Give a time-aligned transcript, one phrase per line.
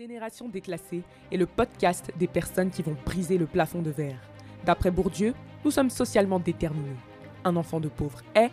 [0.00, 4.18] Génération déclassée est le podcast des personnes qui vont briser le plafond de verre.
[4.64, 6.96] D'après Bourdieu, nous sommes socialement déterminés.
[7.44, 8.50] Un enfant de pauvre est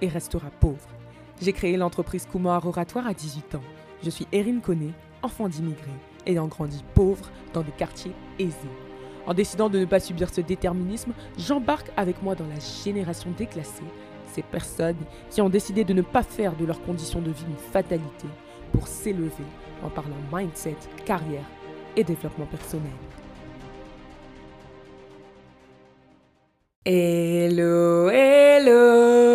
[0.00, 0.88] et restera pauvre.
[1.40, 3.62] J'ai créé l'entreprise Kumar Oratoire à 18 ans.
[4.02, 4.90] Je suis Erin Koné,
[5.22, 5.92] enfant d'immigrés,
[6.26, 8.56] ayant grandi pauvre dans des quartiers aisés.
[9.28, 13.84] En décidant de ne pas subir ce déterminisme, j'embarque avec moi dans la génération déclassée,
[14.32, 14.96] ces personnes
[15.30, 18.26] qui ont décidé de ne pas faire de leurs conditions de vie une fatalité
[18.72, 19.44] pour s'élever
[19.82, 21.44] en parlant mindset, carrière
[21.96, 22.92] et développement personnel.
[26.84, 29.30] Hello, hello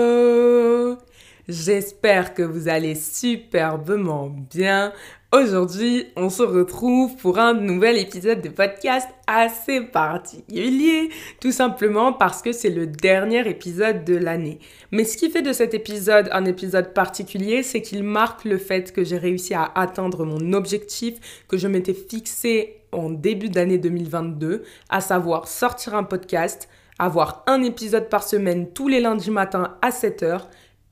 [1.47, 4.91] J'espère que vous allez superbement bien.
[5.35, 11.09] Aujourd'hui, on se retrouve pour un nouvel épisode de podcast assez particulier,
[11.41, 14.59] tout simplement parce que c'est le dernier épisode de l'année.
[14.91, 18.93] Mais ce qui fait de cet épisode un épisode particulier, c'est qu'il marque le fait
[18.93, 24.63] que j'ai réussi à atteindre mon objectif que je m'étais fixé en début d'année 2022,
[24.87, 29.89] à savoir sortir un podcast, avoir un épisode par semaine tous les lundis matins à
[29.89, 30.43] 7h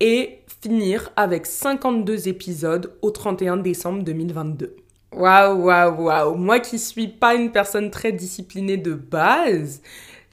[0.04, 4.76] et finir avec 52 épisodes au 31 décembre 2022.
[5.14, 6.36] Waouh, waouh, waouh.
[6.36, 9.82] Moi qui suis pas une personne très disciplinée de base,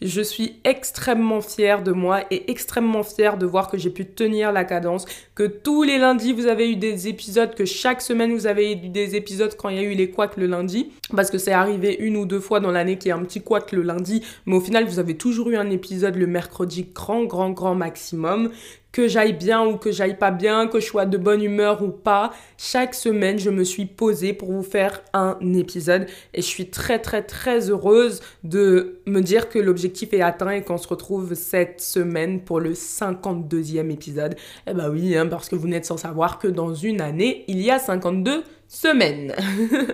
[0.03, 4.51] je suis extrêmement fière de moi et extrêmement fière de voir que j'ai pu tenir
[4.51, 5.05] la cadence,
[5.35, 8.77] que tous les lundis vous avez eu des épisodes, que chaque semaine vous avez eu
[8.89, 11.97] des épisodes quand il y a eu les couacs le lundi, parce que c'est arrivé
[12.01, 14.57] une ou deux fois dans l'année qu'il y a un petit couac le lundi, mais
[14.57, 18.51] au final vous avez toujours eu un épisode le mercredi grand, grand, grand maximum
[18.93, 21.89] que j'aille bien ou que j'aille pas bien, que je sois de bonne humeur ou
[21.89, 26.71] pas, chaque semaine, je me suis posée pour vous faire un épisode et je suis
[26.71, 31.35] très très très heureuse de me dire que l'objectif est atteint et qu'on se retrouve
[31.35, 34.37] cette semaine pour le 52e épisode.
[34.67, 37.61] Eh bah oui, hein, parce que vous n'êtes sans savoir que dans une année, il
[37.61, 39.35] y a 52 semaines.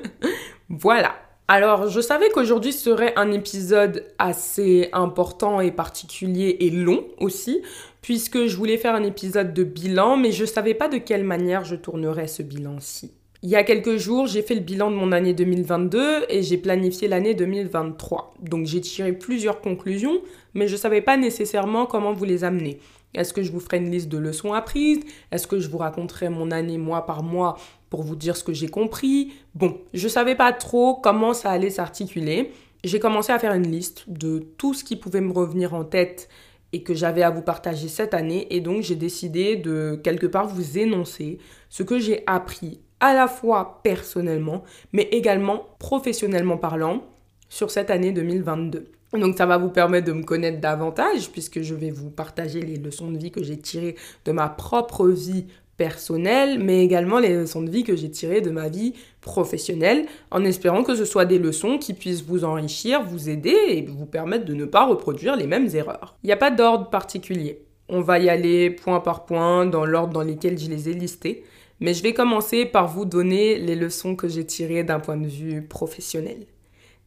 [0.68, 1.14] voilà.
[1.48, 7.62] Alors, je savais qu'aujourd'hui serait un épisode assez important et particulier et long aussi,
[8.06, 11.24] puisque je voulais faire un épisode de bilan, mais je ne savais pas de quelle
[11.24, 13.10] manière je tournerais ce bilan-ci.
[13.42, 16.56] Il y a quelques jours, j'ai fait le bilan de mon année 2022 et j'ai
[16.56, 18.34] planifié l'année 2023.
[18.40, 20.20] Donc j'ai tiré plusieurs conclusions,
[20.54, 22.78] mais je ne savais pas nécessairement comment vous les amener.
[23.12, 25.00] Est-ce que je vous ferai une liste de leçons apprises?
[25.32, 27.56] Est-ce que je vous raconterai mon année mois par mois
[27.90, 29.32] pour vous dire ce que j'ai compris?
[29.56, 32.52] Bon, je savais pas trop comment ça allait s'articuler.
[32.84, 36.28] J'ai commencé à faire une liste de tout ce qui pouvait me revenir en tête
[36.72, 40.48] et que j'avais à vous partager cette année et donc j'ai décidé de quelque part
[40.48, 41.38] vous énoncer
[41.68, 47.04] ce que j'ai appris à la fois personnellement mais également professionnellement parlant
[47.48, 48.92] sur cette année 2022.
[49.12, 52.76] Donc ça va vous permettre de me connaître davantage puisque je vais vous partager les
[52.76, 57.62] leçons de vie que j'ai tirées de ma propre vie personnelle, mais également les leçons
[57.62, 61.38] de vie que j'ai tirées de ma vie professionnelle, en espérant que ce soit des
[61.38, 65.46] leçons qui puissent vous enrichir, vous aider et vous permettre de ne pas reproduire les
[65.46, 66.16] mêmes erreurs.
[66.22, 67.62] Il n'y a pas d'ordre particulier.
[67.88, 71.44] On va y aller point par point dans l'ordre dans lequel je les ai listés,
[71.80, 75.28] mais je vais commencer par vous donner les leçons que j'ai tirées d'un point de
[75.28, 76.46] vue professionnel.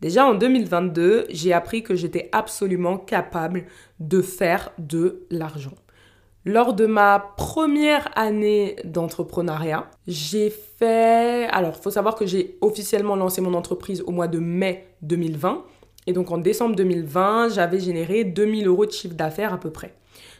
[0.01, 3.65] Déjà en 2022, j'ai appris que j'étais absolument capable
[3.99, 5.75] de faire de l'argent.
[6.45, 11.47] Lors de ma première année d'entrepreneuriat, j'ai fait...
[11.51, 15.63] Alors, il faut savoir que j'ai officiellement lancé mon entreprise au mois de mai 2020.
[16.07, 19.93] Et donc, en décembre 2020, j'avais généré 2000 euros de chiffre d'affaires à peu près.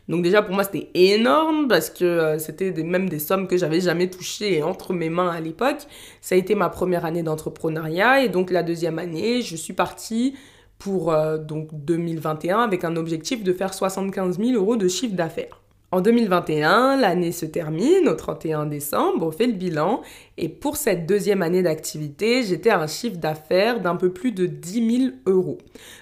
[0.07, 3.79] Donc déjà pour moi c'était énorme parce que euh, c'était même des sommes que j'avais
[3.79, 5.85] jamais touchées entre mes mains à l'époque.
[6.19, 10.35] Ça a été ma première année d'entrepreneuriat et donc la deuxième année je suis partie
[10.79, 15.61] pour euh, donc 2021 avec un objectif de faire 75 000 euros de chiffre d'affaires.
[15.91, 20.03] En 2021, l'année se termine au 31 décembre, on fait le bilan
[20.37, 24.45] et pour cette deuxième année d'activité, j'étais à un chiffre d'affaires d'un peu plus de
[24.45, 25.57] 10 000 euros.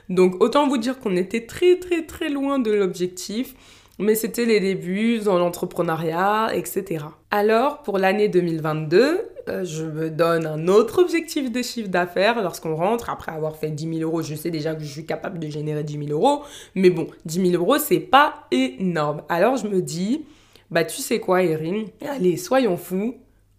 [0.09, 3.55] Donc autant vous dire qu'on était très très très loin de l'objectif.
[3.99, 7.05] Mais c'était les débuts dans l'entrepreneuriat, etc.
[7.31, 12.75] Alors, pour l'année 2022, euh, je me donne un autre objectif de chiffre d'affaires lorsqu'on
[12.75, 13.09] rentre.
[13.09, 15.83] Après avoir fait 10 000 euros, je sais déjà que je suis capable de générer
[15.83, 16.43] 10 000 euros.
[16.75, 19.23] Mais bon, 10 000 euros, c'est pas énorme.
[19.29, 20.25] Alors, je me dis,
[20.69, 21.85] bah, tu sais quoi, Erin?
[22.07, 23.15] Allez, soyons fous.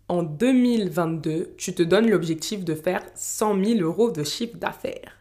[0.09, 5.18] En 2022, tu te donnes l'objectif de faire 100 000 euros de chiffre d'affaires.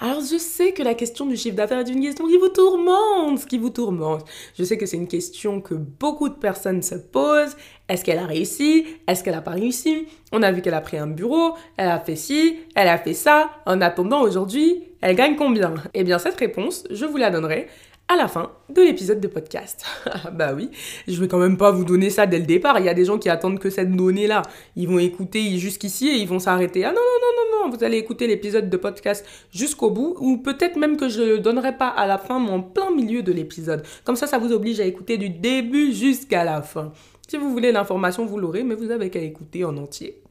[0.00, 3.46] Alors je sais que la question du chiffre d'affaires est une question qui vous tourmente,
[3.46, 4.24] qui vous tourmente.
[4.58, 7.56] Je sais que c'est une question que beaucoup de personnes se posent.
[7.88, 8.86] Est-ce qu'elle a réussi?
[9.06, 10.06] Est-ce qu'elle n'a pas réussi?
[10.32, 13.14] On a vu qu'elle a pris un bureau, elle a fait ci, elle a fait
[13.14, 13.50] ça.
[13.66, 15.74] En attendant aujourd'hui, elle gagne combien?
[15.94, 17.68] Eh bien cette réponse, je vous la donnerai
[18.08, 19.84] à la fin de l'épisode de podcast.
[20.32, 20.70] bah oui,
[21.08, 22.78] je vais quand même pas vous donner ça dès le départ.
[22.78, 24.42] Il y a des gens qui attendent que cette donnée-là.
[24.76, 26.84] Ils vont écouter jusqu'ici et ils vont s'arrêter.
[26.84, 27.76] Ah non, non, non, non, hein.
[27.76, 31.76] vous allez écouter l'épisode de podcast jusqu'au bout, ou peut-être même que je le donnerai
[31.76, 33.84] pas à la fin, mais en plein milieu de l'épisode.
[34.04, 36.92] Comme ça, ça vous oblige à écouter du début jusqu'à la fin.
[37.26, 40.22] Si vous voulez l'information, vous l'aurez, mais vous avez qu'à écouter en entier.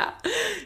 [0.00, 0.16] Ah,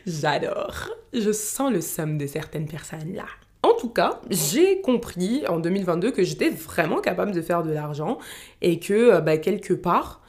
[0.05, 0.91] j'adore.
[1.15, 3.25] Je sens le somme de certaines personnes là.
[3.63, 8.19] En tout cas, j'ai compris en 2022 que j'étais vraiment capable de faire de l'argent
[8.61, 10.21] et que euh, bah, quelque part,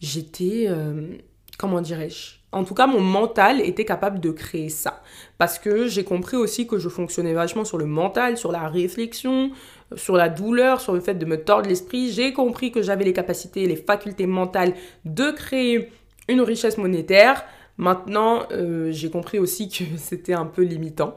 [0.00, 1.14] j'étais, euh,
[1.58, 5.02] comment dirais-je, en tout cas, mon mental était capable de créer ça.
[5.38, 9.52] Parce que j'ai compris aussi que je fonctionnais vachement sur le mental, sur la réflexion,
[9.96, 12.12] sur la douleur, sur le fait de me tordre l'esprit.
[12.12, 14.74] J'ai compris que j'avais les capacités, les facultés mentales
[15.06, 15.90] de créer
[16.28, 17.42] une richesse monétaire.
[17.78, 21.14] Maintenant, euh, j'ai compris aussi que c'était un peu limitant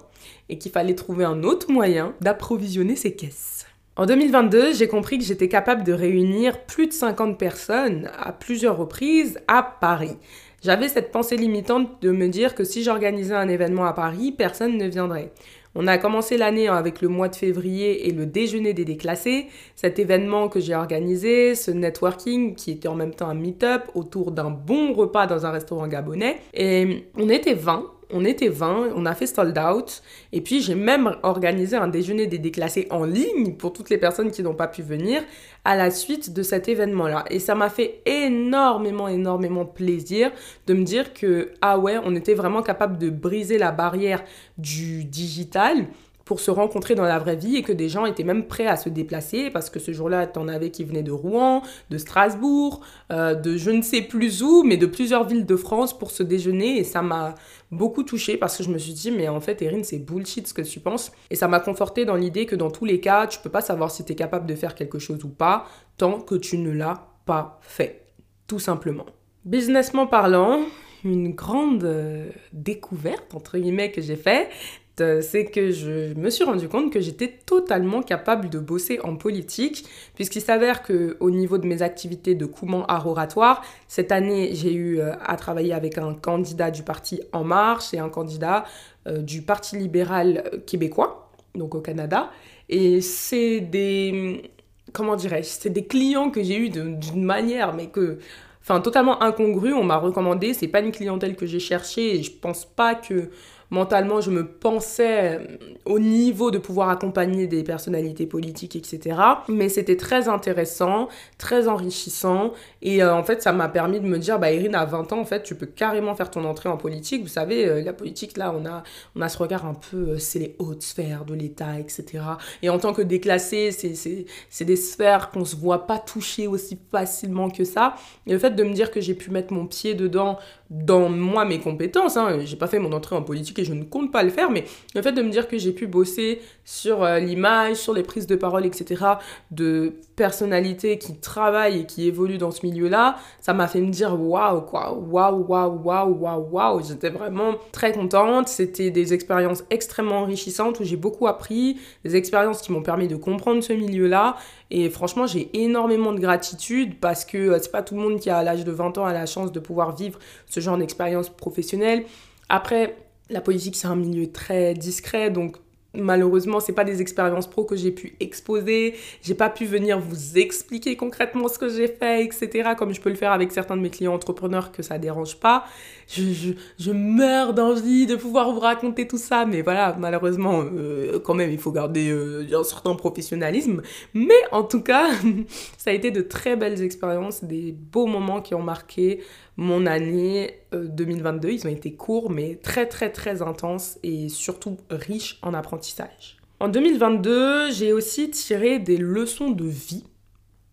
[0.50, 3.66] et qu'il fallait trouver un autre moyen d'approvisionner ces caisses.
[3.98, 8.78] En 2022, j'ai compris que j'étais capable de réunir plus de 50 personnes à plusieurs
[8.78, 10.18] reprises à Paris.
[10.62, 14.78] J'avais cette pensée limitante de me dire que si j'organisais un événement à Paris, personne
[14.78, 15.32] ne viendrait.
[15.76, 20.00] On a commencé l'année avec le mois de février et le déjeuner des déclassés, cet
[20.00, 24.50] événement que j'ai organisé, ce networking qui était en même temps un meet-up autour d'un
[24.50, 26.38] bon repas dans un restaurant gabonais.
[26.54, 30.02] Et on était 20 on était 20, on a fait sold out.
[30.32, 34.32] Et puis j'ai même organisé un déjeuner des déclassés en ligne pour toutes les personnes
[34.32, 35.22] qui n'ont pas pu venir
[35.64, 37.26] à la suite de cet événement-là.
[37.30, 40.32] Et ça m'a fait énormément, énormément plaisir
[40.68, 44.24] de me dire que, ah ouais, on était vraiment capable de briser la barrière
[44.58, 45.88] du digital
[46.26, 48.76] pour se rencontrer dans la vraie vie et que des gens étaient même prêts à
[48.76, 51.62] se déplacer parce que ce jour-là, t'en avais qui venaient de Rouen,
[51.92, 52.82] de Strasbourg,
[53.12, 56.24] euh, de je ne sais plus où, mais de plusieurs villes de France pour se
[56.24, 56.80] déjeuner.
[56.80, 57.36] Et ça m'a
[57.72, 60.54] beaucoup touchée parce que je me suis dit mais en fait Erin c'est bullshit ce
[60.54, 61.12] que tu penses.
[61.30, 63.92] Et ça m'a conforté dans l'idée que dans tous les cas, tu peux pas savoir
[63.92, 65.68] si tu es capable de faire quelque chose ou pas
[65.98, 68.08] tant que tu ne l'as pas fait,
[68.48, 69.06] tout simplement.
[69.46, 70.62] Businessment parlant,
[71.04, 74.50] une grande euh, découverte, entre guillemets, que j'ai fait,
[74.98, 79.86] c'est que je me suis rendu compte que j'étais totalement capable de bosser en politique,
[80.16, 84.74] puisqu'il s'avère que au niveau de mes activités de coulement art oratoire, cette année j'ai
[84.74, 88.66] eu euh, à travailler avec un candidat du parti En Marche et un candidat
[89.08, 92.32] euh, du Parti libéral québécois, donc au Canada.
[92.70, 94.52] Et c'est des
[94.94, 98.18] comment dirais-je, c'est des clients que j'ai eu d'une manière, mais que
[98.62, 99.74] enfin totalement incongrue.
[99.74, 103.30] On m'a recommandé, c'est pas une clientèle que j'ai cherchée et je pense pas que
[103.70, 109.18] mentalement, je me pensais euh, au niveau de pouvoir accompagner des personnalités politiques, etc.
[109.48, 111.08] Mais c'était très intéressant,
[111.38, 112.54] très enrichissant.
[112.82, 115.20] Et euh, en fait, ça m'a permis de me dire, bah, Irine, à 20 ans,
[115.20, 117.22] en fait, tu peux carrément faire ton entrée en politique.
[117.24, 118.84] Vous savez, euh, la politique, là, on a,
[119.16, 122.24] on a ce regard un peu, c'est les hautes sphères de l'État, etc.
[122.62, 127.50] Et en tant que déclassé, c'est des sphères qu'on se voit pas toucher aussi facilement
[127.50, 127.96] que ça.
[128.28, 130.38] Et le fait de me dire que j'ai pu mettre mon pied dedans
[130.70, 132.18] dans moi mes compétences.
[132.18, 132.40] Hein.
[132.44, 134.66] J'ai pas fait mon entrée en politique et je ne compte pas le faire, mais
[134.96, 138.28] le fait de me dire que j'ai pu bosser sur euh, l'image, sur les prises
[138.28, 139.04] de parole, etc.,
[139.52, 144.20] de personnalités qui travaillent et qui évoluent dans ce milieu-là, ça m'a fait me dire
[144.20, 146.82] waouh, quoi, waouh, waouh, waouh, waouh, waouh.
[146.84, 148.48] J'étais vraiment très contente.
[148.48, 153.16] C'était des expériences extrêmement enrichissantes où j'ai beaucoup appris, des expériences qui m'ont permis de
[153.16, 154.36] comprendre ce milieu-là.
[154.72, 158.30] Et franchement, j'ai énormément de gratitude parce que euh, c'est pas tout le monde qui,
[158.30, 162.06] à l'âge de 20 ans, a la chance de pouvoir vivre ce genre d'expérience professionnelle.
[162.50, 162.98] Après,
[163.30, 165.58] la politique, c'est un milieu très discret, donc
[165.98, 168.96] malheureusement, c'est pas des expériences pro que j'ai pu exposer.
[169.22, 172.72] J'ai pas pu venir vous expliquer concrètement ce que j'ai fait, etc.
[172.78, 175.66] Comme je peux le faire avec certains de mes clients entrepreneurs que ça dérange pas.
[176.08, 181.52] Je, meurs d'envie de pouvoir vous raconter tout ça, mais voilà, malheureusement, euh, quand même,
[181.52, 183.82] il faut garder euh, un certain professionnalisme.
[184.14, 185.10] Mais en tout cas,
[185.78, 189.22] ça a été de très belles expériences, des beaux moments qui ont marqué
[189.58, 191.48] mon année 2022.
[191.48, 196.38] Euh, Ils ont été courts, mais très, très, très intenses et surtout riches en apprentissage.
[196.60, 200.06] En 2022, j'ai aussi tiré des leçons de vie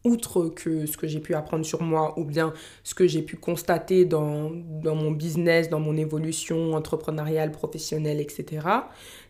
[0.04, 3.36] outre que ce que j'ai pu apprendre sur moi ou bien ce que j'ai pu
[3.36, 8.66] constater dans, dans, mon business, dans mon évolution entrepreneuriale, professionnelle, etc.,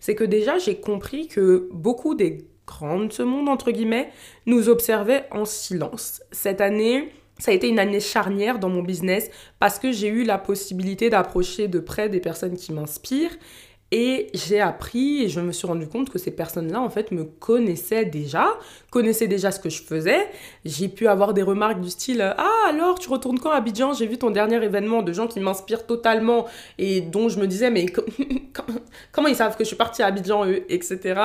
[0.01, 4.11] c'est que déjà j'ai compris que beaucoup des grands de ce monde, entre guillemets,
[4.47, 6.23] nous observaient en silence.
[6.31, 10.23] Cette année, ça a été une année charnière dans mon business parce que j'ai eu
[10.23, 13.37] la possibilité d'approcher de près des personnes qui m'inspirent
[13.91, 17.25] Et j'ai appris et je me suis rendu compte que ces personnes-là, en fait, me
[17.25, 18.47] connaissaient déjà,
[18.91, 20.29] connaissaient déjà ce que je faisais.
[20.65, 23.93] J'ai pu avoir des remarques du style Ah, alors, tu retournes quand à Abidjan?
[23.93, 26.47] J'ai vu ton dernier événement de gens qui m'inspirent totalement
[26.79, 27.87] et dont je me disais Mais
[29.13, 31.21] comment ils savent que je suis partie à Abidjan, eux, etc.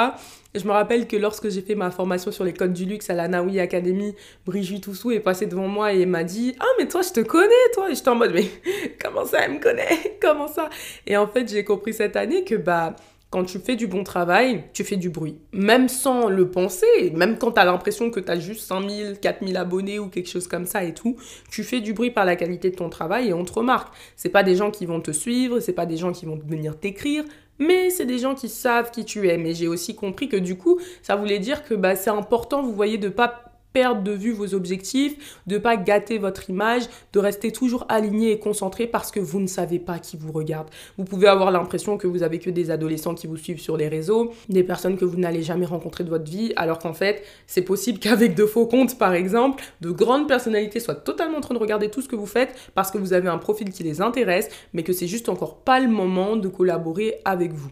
[0.57, 3.13] Je me rappelle que lorsque j'ai fait ma formation sur les codes du luxe à
[3.13, 7.01] la Naoui Academy, Brigitte Toussou est passée devant moi et m'a dit Ah, mais toi,
[7.01, 7.91] je te connais, toi.
[7.91, 8.45] Et j'étais en mode Mais
[9.01, 10.17] comment ça, elle me connaît?
[10.21, 10.69] Comment ça
[11.05, 12.95] Et en fait, j'ai compris cette année que, bah,
[13.29, 15.37] quand tu fais du bon travail, tu fais du bruit.
[15.51, 19.57] Même sans le penser, même quand tu as l'impression que tu as juste 5000, 4000
[19.57, 21.17] abonnés ou quelque chose comme ça et tout,
[21.51, 23.93] tu fais du bruit par la qualité de ton travail et on te remarque.
[24.15, 26.79] C'est pas des gens qui vont te suivre, c'est pas des gens qui vont venir
[26.79, 27.25] t'écrire,
[27.59, 29.37] mais c'est des gens qui savent qui tu es.
[29.37, 32.73] Mais j'ai aussi compris que du coup, ça voulait dire que bah, c'est important, vous
[32.73, 33.43] voyez, de pas
[33.77, 38.39] perdre de vue vos objectifs, de pas gâter votre image, de rester toujours aligné et
[38.39, 40.67] concentré parce que vous ne savez pas qui vous regarde.
[40.97, 43.87] Vous pouvez avoir l'impression que vous avez que des adolescents qui vous suivent sur les
[43.87, 47.61] réseaux, des personnes que vous n'allez jamais rencontrer de votre vie, alors qu'en fait, c'est
[47.61, 51.59] possible qu'avec de faux comptes, par exemple, de grandes personnalités soient totalement en train de
[51.59, 54.49] regarder tout ce que vous faites parce que vous avez un profil qui les intéresse,
[54.73, 57.69] mais que c'est juste encore pas le moment de collaborer avec vous.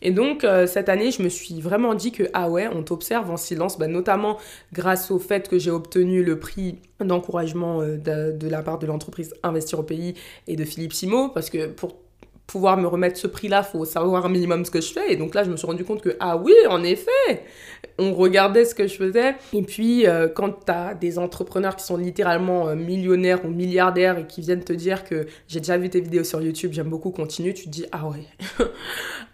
[0.00, 3.30] Et donc, euh, cette année, je me suis vraiment dit que, ah ouais, on t'observe
[3.30, 4.38] en silence, bah, notamment
[4.72, 9.34] grâce au fait que j'ai obtenu le prix d'encouragement euh, de, la part de l'entreprise
[9.42, 10.14] Investir au pays
[10.46, 11.96] et de Philippe Simo, parce que pour
[12.46, 15.12] pouvoir me remettre ce prix-là, faut savoir un minimum ce que je fais.
[15.12, 17.44] Et donc là, je me suis rendu compte que, ah oui, en effet,
[17.98, 19.34] on regardait ce que je faisais.
[19.52, 24.18] Et puis, euh, quand tu as des entrepreneurs qui sont littéralement euh, millionnaires ou milliardaires
[24.18, 27.10] et qui viennent te dire que j'ai déjà vu tes vidéos sur YouTube, j'aime beaucoup,
[27.10, 28.26] continue, tu te dis, ah ouais,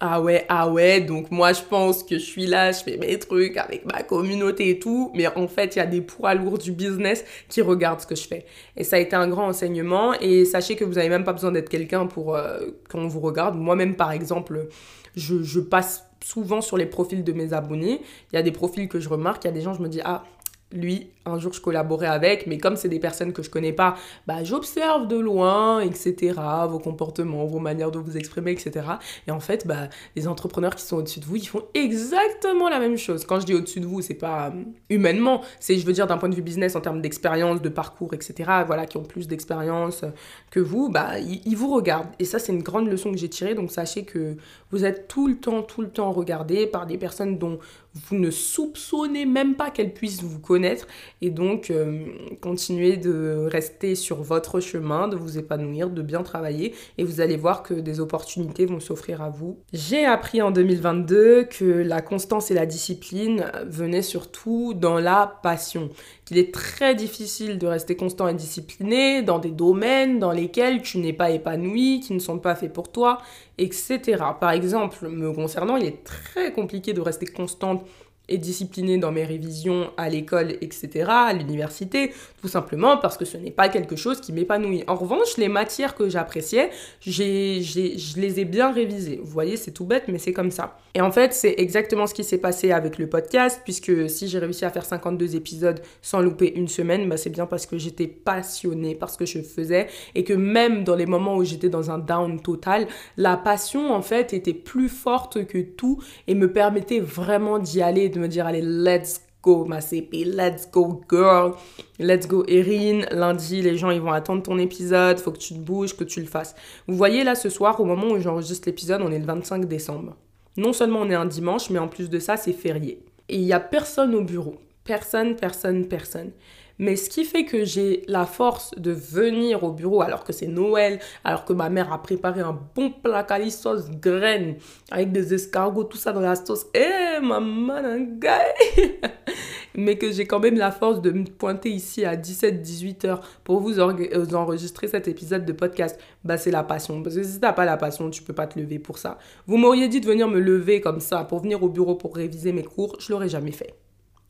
[0.00, 1.00] ah ouais, ah ouais.
[1.02, 4.70] Donc moi, je pense que je suis là, je fais mes trucs avec ma communauté
[4.70, 5.10] et tout.
[5.14, 8.16] Mais en fait, il y a des poids lourds du business qui regardent ce que
[8.16, 8.46] je fais.
[8.76, 10.14] Et ça a été un grand enseignement.
[10.20, 12.60] Et sachez que vous n'avez même pas besoin d'être quelqu'un pour euh,
[12.92, 13.56] vous regarde.
[13.56, 14.68] Moi-même, par exemple,
[15.16, 18.00] je, passe souvent sur les profils de mes abonnés.
[18.32, 19.88] Il y a des profils que je remarque, il y a des gens, je me
[19.88, 20.24] dis, ah,
[20.72, 23.96] lui, un jour je collaborais avec, mais comme c'est des personnes que je connais pas,
[24.26, 26.34] bah j'observe de loin, etc.,
[26.68, 28.86] vos comportements, vos manières de vous exprimer, etc.
[29.26, 32.78] Et en fait, bah, les entrepreneurs qui sont au-dessus de vous, ils font exactement la
[32.78, 33.24] même chose.
[33.24, 36.18] Quand je dis au-dessus de vous, c'est pas euh, humainement, c'est, je veux dire, d'un
[36.18, 40.04] point de vue business, en termes d'expérience, de parcours, etc., voilà, qui ont plus d'expérience
[40.50, 42.08] que vous, bah, ils vous regardent.
[42.18, 44.36] Et ça, c'est une grande leçon que j'ai tirée, donc sachez que
[44.70, 47.58] vous êtes tout le temps, tout le temps regardé par des personnes dont
[47.94, 50.86] vous ne soupçonnez même pas qu'elles puissent vous connaître
[51.24, 52.04] et donc euh,
[52.42, 57.38] continuez de rester sur votre chemin, de vous épanouir, de bien travailler et vous allez
[57.38, 59.58] voir que des opportunités vont s'offrir à vous.
[59.72, 65.88] J'ai appris en 2022 que la constance et la discipline venaient surtout dans la passion,
[66.26, 70.98] qu'il est très difficile de rester constant et discipliné dans des domaines dans lesquels tu
[70.98, 73.22] n'es pas épanoui, qui ne sont pas faits pour toi,
[73.56, 74.00] etc.
[74.38, 77.82] Par exemple, me concernant, il est très compliqué de rester constante
[78.28, 83.36] et disciplinée dans mes révisions à l'école, etc., à l'université, tout simplement parce que ce
[83.36, 84.84] n'est pas quelque chose qui m'épanouit.
[84.86, 89.20] En revanche, les matières que j'appréciais, j'ai, je les ai bien révisées.
[89.22, 90.78] Vous voyez, c'est tout bête, mais c'est comme ça.
[90.94, 94.38] Et en fait, c'est exactement ce qui s'est passé avec le podcast, puisque si j'ai
[94.38, 98.06] réussi à faire 52 épisodes sans louper une semaine, bah c'est bien parce que j'étais
[98.06, 101.90] passionnée par ce que je faisais, et que même dans les moments où j'étais dans
[101.90, 107.00] un down total, la passion, en fait, était plus forte que tout, et me permettait
[107.00, 111.54] vraiment d'y aller de me dire, allez, let's go ma CP, let's go girl,
[111.98, 113.02] let's go Erin.
[113.10, 116.20] Lundi, les gens, ils vont attendre ton épisode, faut que tu te bouges, que tu
[116.20, 116.54] le fasses.
[116.88, 120.16] Vous voyez là, ce soir, au moment où j'enregistre l'épisode, on est le 25 décembre.
[120.56, 123.04] Non seulement on est un dimanche, mais en plus de ça, c'est férié.
[123.28, 124.56] Et il n'y a personne au bureau.
[124.84, 126.30] Personne, personne, personne.
[126.78, 130.46] Mais ce qui fait que j'ai la force de venir au bureau alors que c'est
[130.46, 134.56] Noël, alors que ma mère a préparé un bon plat sauce graine
[134.90, 136.66] avec des escargots, tout ça dans la sauce.
[136.74, 138.44] Eh, maman, un gars
[139.76, 143.60] Mais que j'ai quand même la force de me pointer ici à 17-18 heures pour
[143.60, 145.98] vous, enregistrer cet épisode de podcast.
[146.22, 147.02] Bah, c'est la passion.
[147.02, 149.18] Parce que si t'as pas la passion, tu peux pas te lever pour ça.
[149.46, 152.52] Vous m'auriez dit de venir me lever comme ça pour venir au bureau pour réviser
[152.52, 153.74] mes cours, je l'aurais jamais fait.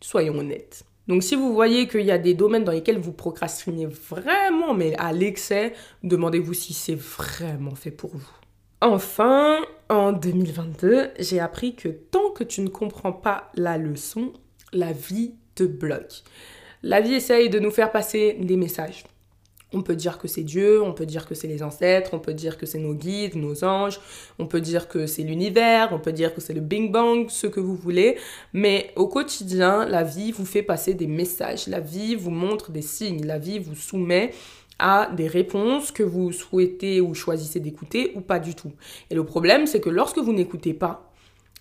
[0.01, 0.85] Soyons honnêtes.
[1.06, 4.94] Donc si vous voyez qu'il y a des domaines dans lesquels vous procrastinez vraiment, mais
[4.96, 8.30] à l'excès, demandez-vous si c'est vraiment fait pour vous.
[8.80, 14.32] Enfin, en 2022, j'ai appris que tant que tu ne comprends pas la leçon,
[14.73, 16.23] la vie te bloque.
[16.82, 19.04] La vie essaye de nous faire passer des messages.
[19.75, 22.33] On peut dire que c'est Dieu, on peut dire que c'est les ancêtres, on peut
[22.33, 24.00] dire que c'est nos guides, nos anges,
[24.38, 27.49] on peut dire que c'est l'univers, on peut dire que c'est le Bing Bang, ce
[27.49, 28.16] que vous voulez.
[28.52, 32.83] Mais au quotidien, la vie vous fait passer des messages, la vie vous montre des
[32.83, 34.31] signes, la vie vous soumet
[34.78, 38.73] à des réponses que vous souhaitez ou choisissez d'écouter ou pas du tout.
[39.11, 41.13] Et le problème, c'est que lorsque vous n'écoutez pas,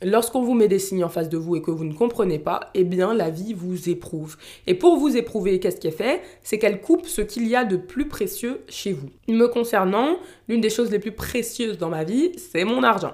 [0.03, 2.71] lorsqu'on vous met des signes en face de vous et que vous ne comprenez pas,
[2.73, 4.37] eh bien la vie vous éprouve.
[4.67, 6.21] Et pour vous éprouver, qu'est-ce est fait?
[6.41, 9.09] C'est qu'elle coupe ce qu'il y a de plus précieux chez vous.
[9.27, 10.17] Me concernant,
[10.47, 13.13] l'une des choses les plus précieuses dans ma vie, c'est mon argent.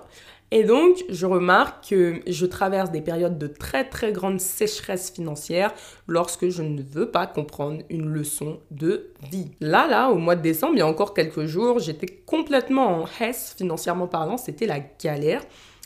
[0.52, 5.74] Et donc, je remarque que je traverse des périodes de très très grande sécheresse financière
[6.08, 9.52] lorsque je ne veux pas comprendre une leçon de vie.
[9.60, 13.06] Là, là, au mois de décembre, il y a encore quelques jours, j'étais complètement en
[13.22, 15.44] hesse financièrement parlant, c'était la galère.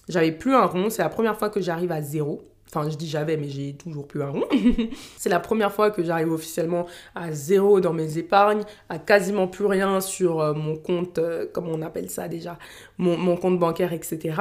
[0.10, 2.41] J'avais plus un rond, c'est la première fois que j'arrive à zéro.
[2.75, 4.45] Enfin, je dis j'avais, mais j'ai toujours plus un rond.
[5.17, 9.67] c'est la première fois que j'arrive officiellement à zéro dans mes épargnes, à quasiment plus
[9.67, 12.57] rien sur euh, mon compte, euh, comment on appelle ça déjà,
[12.98, 14.36] mon, compte bancaire, etc.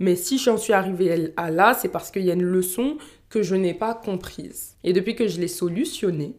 [0.00, 2.98] Mais si j'en suis arrivée à là, c'est parce qu'il y a une leçon
[3.30, 4.74] que je n'ai pas comprise.
[4.82, 6.34] Et depuis que je l'ai solutionnée,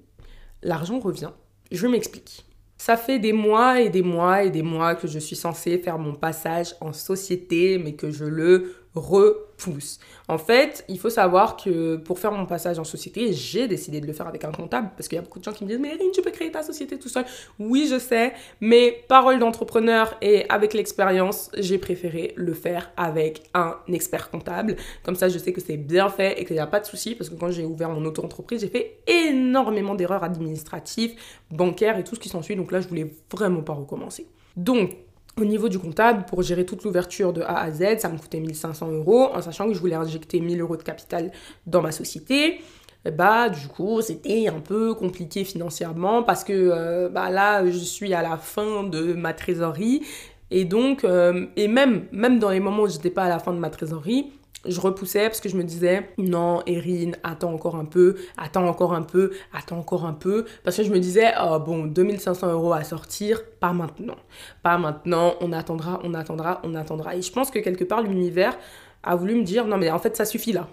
[0.62, 1.32] l'argent revient.
[1.72, 2.49] Je m'explique.
[2.82, 6.00] Ça fait des mois et des mois et des mois que je suis censée faire
[6.00, 10.00] mon passage en société, mais que je le repousse.
[10.28, 14.08] En fait, il faut savoir que pour faire mon passage en société, j'ai décidé de
[14.08, 15.80] le faire avec un comptable parce qu'il y a beaucoup de gens qui me disent
[15.80, 17.26] Mais Erin, tu peux créer ta société tout seul.
[17.58, 23.76] Oui, je sais, mais parole d'entrepreneur et avec l'expérience, j'ai préféré le faire avec un
[23.92, 24.76] expert comptable.
[25.04, 27.16] Comme ça, je sais que c'est bien fait et qu'il n'y a pas de souci
[27.16, 31.16] parce que quand j'ai ouvert mon auto-entreprise, j'ai fait énormément d'erreurs administratives,
[31.52, 32.56] bancaires et tout ce qui s'ensuit.
[32.56, 34.28] Donc là, je voulais vraiment pas recommencer.
[34.56, 34.96] Donc,
[35.42, 38.40] au niveau du comptable, pour gérer toute l'ouverture de A à Z, ça me coûtait
[38.40, 41.32] 1500 euros, en sachant que je voulais injecter 1000 euros de capital
[41.66, 42.62] dans ma société.
[43.06, 48.14] Bah, du coup, c'était un peu compliqué financièrement parce que euh, bah, là, je suis
[48.14, 50.04] à la fin de ma trésorerie.
[50.52, 53.54] Et donc, euh, et même, même dans les moments où j'étais pas à la fin
[53.54, 54.34] de ma trésorerie,
[54.66, 58.94] je repoussais parce que je me disais non Erin attends encore un peu attends encore
[58.94, 60.46] un peu attends encore un peu.
[60.64, 64.18] Parce que je me disais oh bon 2500 euros à sortir pas maintenant.
[64.64, 67.16] Pas maintenant on attendra on attendra on attendra.
[67.16, 68.58] Et je pense que quelque part l'univers
[69.04, 70.68] a voulu me dire non mais en fait ça suffit là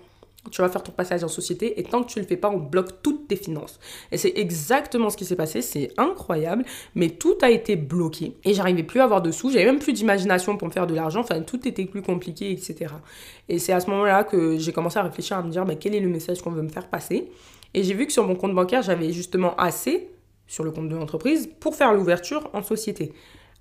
[0.50, 2.58] tu vas faire ton passage en société et tant que tu le fais pas, on
[2.58, 3.78] bloque toutes tes finances.
[4.12, 8.54] Et c'est exactement ce qui s'est passé, c'est incroyable, mais tout a été bloqué et
[8.54, 11.20] j'arrivais plus à avoir de sous, j'avais même plus d'imagination pour me faire de l'argent,
[11.20, 12.94] enfin tout était plus compliqué, etc.
[13.48, 15.94] Et c'est à ce moment-là que j'ai commencé à réfléchir à me dire, mais quel
[15.94, 17.30] est le message qu'on veut me faire passer?
[17.74, 20.08] Et j'ai vu que sur mon compte bancaire, j'avais justement assez
[20.46, 23.12] sur le compte de l'entreprise pour faire l'ouverture en société.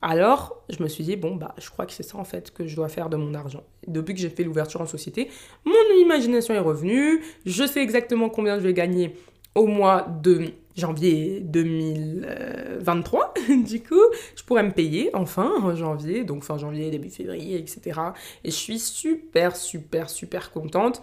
[0.08, 2.68] Alors, je me suis dit, bon, bah, je crois que c'est ça en fait que
[2.68, 3.64] je dois faire de mon argent.
[3.88, 5.32] Depuis que j'ai fait l'ouverture en société,
[5.66, 7.24] mon imagination est revenue.
[7.48, 9.16] Je sais exactement combien je vais gagner
[9.56, 13.34] au mois de janvier 2023.
[13.66, 13.96] du coup,
[14.36, 18.00] je pourrais me payer enfin en janvier, donc fin janvier, début février, etc.
[18.44, 21.02] Et je suis super, super, super contente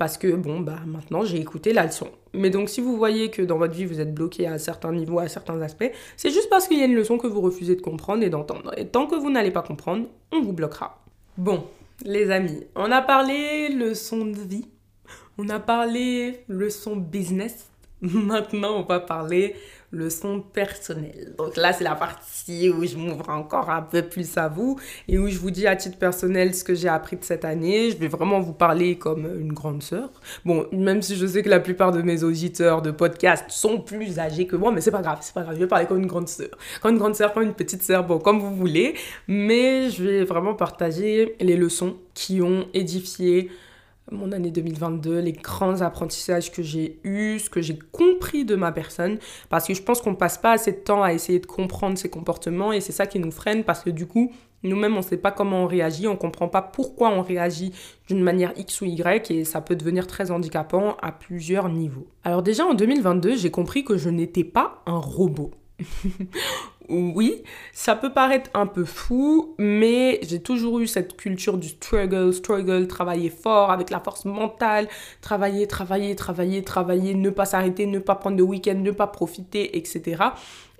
[0.00, 2.08] parce que bon bah maintenant j'ai écouté la leçon.
[2.32, 5.18] Mais donc si vous voyez que dans votre vie vous êtes bloqué à certains niveaux,
[5.18, 7.82] à certains aspects, c'est juste parce qu'il y a une leçon que vous refusez de
[7.82, 8.72] comprendre et d'entendre.
[8.78, 11.04] Et tant que vous n'allez pas comprendre, on vous bloquera.
[11.36, 11.66] Bon,
[12.02, 14.64] les amis, on a parlé leçon de vie,
[15.36, 17.68] on a parlé leçon business.
[18.00, 19.54] Maintenant, on va parler
[19.92, 21.34] leçon personnelle.
[21.36, 25.18] Donc là, c'est la partie où je m'ouvre encore un peu plus à vous et
[25.18, 27.90] où je vous dis à titre personnel ce que j'ai appris de cette année.
[27.90, 30.10] Je vais vraiment vous parler comme une grande sœur.
[30.44, 34.18] Bon, même si je sais que la plupart de mes auditeurs de podcast sont plus
[34.18, 35.54] âgés que moi, mais c'est pas grave, c'est pas grave.
[35.56, 36.50] Je vais parler comme une grande sœur.
[36.80, 38.94] Comme une grande sœur, comme une petite sœur, bon, comme vous voulez.
[39.26, 43.50] Mais je vais vraiment partager les leçons qui ont édifié
[44.10, 48.72] mon année 2022, les grands apprentissages que j'ai eus, ce que j'ai compris de ma
[48.72, 49.18] personne,
[49.48, 52.08] parce que je pense qu'on passe pas assez de temps à essayer de comprendre ses
[52.08, 55.16] comportements et c'est ça qui nous freine parce que du coup, nous-mêmes, on ne sait
[55.16, 57.72] pas comment on réagit, on ne comprend pas pourquoi on réagit
[58.08, 62.06] d'une manière X ou Y et ça peut devenir très handicapant à plusieurs niveaux.
[62.24, 65.52] Alors déjà en 2022, j'ai compris que je n'étais pas un robot.
[66.88, 72.32] oui, ça peut paraître un peu fou, mais j'ai toujours eu cette culture du struggle,
[72.32, 74.88] struggle, travailler fort avec la force mentale,
[75.20, 79.76] travailler, travailler, travailler, travailler, ne pas s'arrêter, ne pas prendre de week-end, ne pas profiter,
[79.76, 80.22] etc.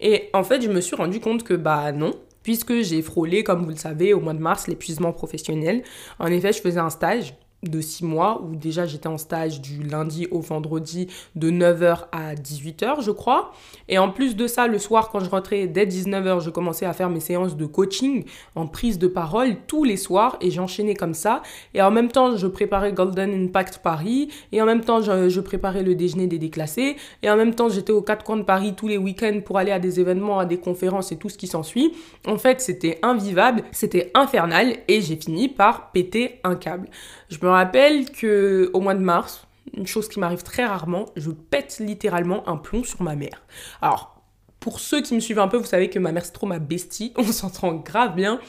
[0.01, 3.65] Et en fait, je me suis rendu compte que bah non, puisque j'ai frôlé, comme
[3.65, 5.83] vous le savez, au mois de mars, l'épuisement professionnel.
[6.19, 9.83] En effet, je faisais un stage de six mois où déjà j'étais en stage du
[9.83, 13.53] lundi au vendredi de 9h à 18h je crois.
[13.89, 16.93] Et en plus de ça le soir quand je rentrais dès 19h je commençais à
[16.95, 21.13] faire mes séances de coaching en prise de parole tous les soirs et j'enchaînais comme
[21.13, 21.43] ça.
[21.75, 25.83] Et en même temps je préparais Golden Impact Paris et en même temps je, préparais
[25.83, 28.89] le déjeuner des déclassés et en même temps j'étais aux quatre coins de Paris tous
[28.89, 31.93] les week-ends pour aller à des événements à des conférences et tout ce qui s'ensuit.
[32.27, 36.89] En fait c'était invivable c'était infernal et j'ai fini par péter un câble
[37.31, 41.31] je me rappelle que au mois de mars, une chose qui m'arrive très rarement, je
[41.31, 43.43] pète littéralement un plomb sur ma mère.
[43.81, 44.23] Alors,
[44.59, 46.59] pour ceux qui me suivent un peu, vous savez que ma mère c'est trop ma
[46.59, 48.41] bestie, on s'entend grave bien.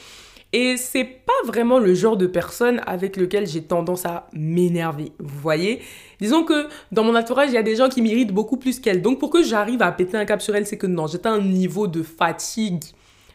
[0.54, 5.12] Et c'est pas vraiment le genre de personne avec lequel j'ai tendance à m'énerver.
[5.18, 5.80] Vous voyez
[6.20, 9.00] Disons que dans mon entourage, il y a des gens qui m'irritent beaucoup plus qu'elle.
[9.00, 11.32] Donc pour que j'arrive à péter un cap sur elle, c'est que non, j'étais à
[11.32, 12.82] un niveau de fatigue.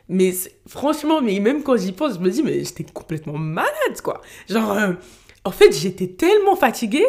[0.10, 0.32] Mais
[0.68, 4.22] franchement, mais même quand j'y pense, je me dis, mais j'étais complètement malade, quoi.
[4.48, 4.94] Genre, euh,
[5.48, 7.06] en fait, j'étais tellement fatiguée.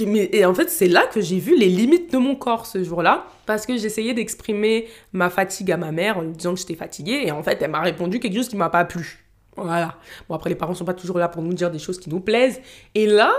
[0.00, 3.26] et en fait, c'est là que j'ai vu les limites de mon corps ce jour-là.
[3.44, 7.24] Parce que j'essayais d'exprimer ma fatigue à ma mère en lui disant que j'étais fatiguée.
[7.26, 9.26] Et en fait, elle m'a répondu quelque chose qui m'a pas plu.
[9.58, 9.98] Voilà.
[10.26, 12.20] Bon, après, les parents sont pas toujours là pour nous dire des choses qui nous
[12.20, 12.62] plaisent.
[12.94, 13.30] Et là,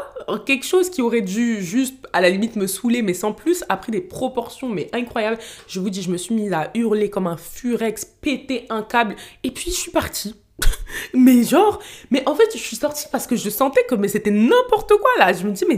[0.46, 3.76] quelque chose qui aurait dû juste, à la limite, me saouler, mais sans plus, a
[3.76, 5.40] pris des proportions, mais incroyables.
[5.68, 9.16] Je vous dis, je me suis mise à hurler comme un furex, péter un câble,
[9.44, 10.36] et puis je suis partie.
[11.14, 14.90] mais genre, mais en fait, je suis sortie parce que je sentais que c'était n'importe
[14.90, 15.34] quoi là.
[15.34, 15.78] Je me dis, mais,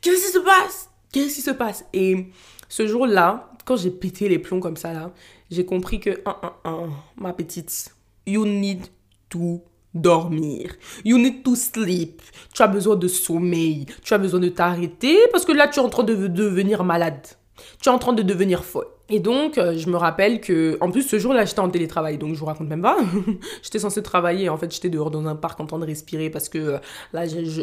[0.00, 0.90] qu'est-ce qui se passe?
[1.12, 1.84] Qu'est-ce qui se passe?
[1.92, 2.26] Et
[2.68, 5.12] ce jour-là, quand j'ai pété les plombs comme ça là,
[5.50, 6.22] j'ai compris que,
[7.16, 7.94] ma petite,
[8.26, 8.86] you need
[9.28, 9.62] to
[9.94, 10.76] dormir.
[11.04, 12.22] You need to sleep.
[12.52, 13.86] Tu as besoin de sommeil.
[14.02, 17.26] Tu as besoin de t'arrêter parce que là, tu es en train de devenir malade.
[17.80, 18.86] Tu es en train de devenir folle.
[19.08, 22.34] Et donc, euh, je me rappelle que, en plus, ce jour-là, j'étais en télétravail, donc
[22.34, 22.98] je vous raconte même pas.
[23.62, 26.48] j'étais censée travailler, en fait, j'étais dehors dans un parc en train de respirer parce
[26.48, 26.78] que euh,
[27.12, 27.22] là,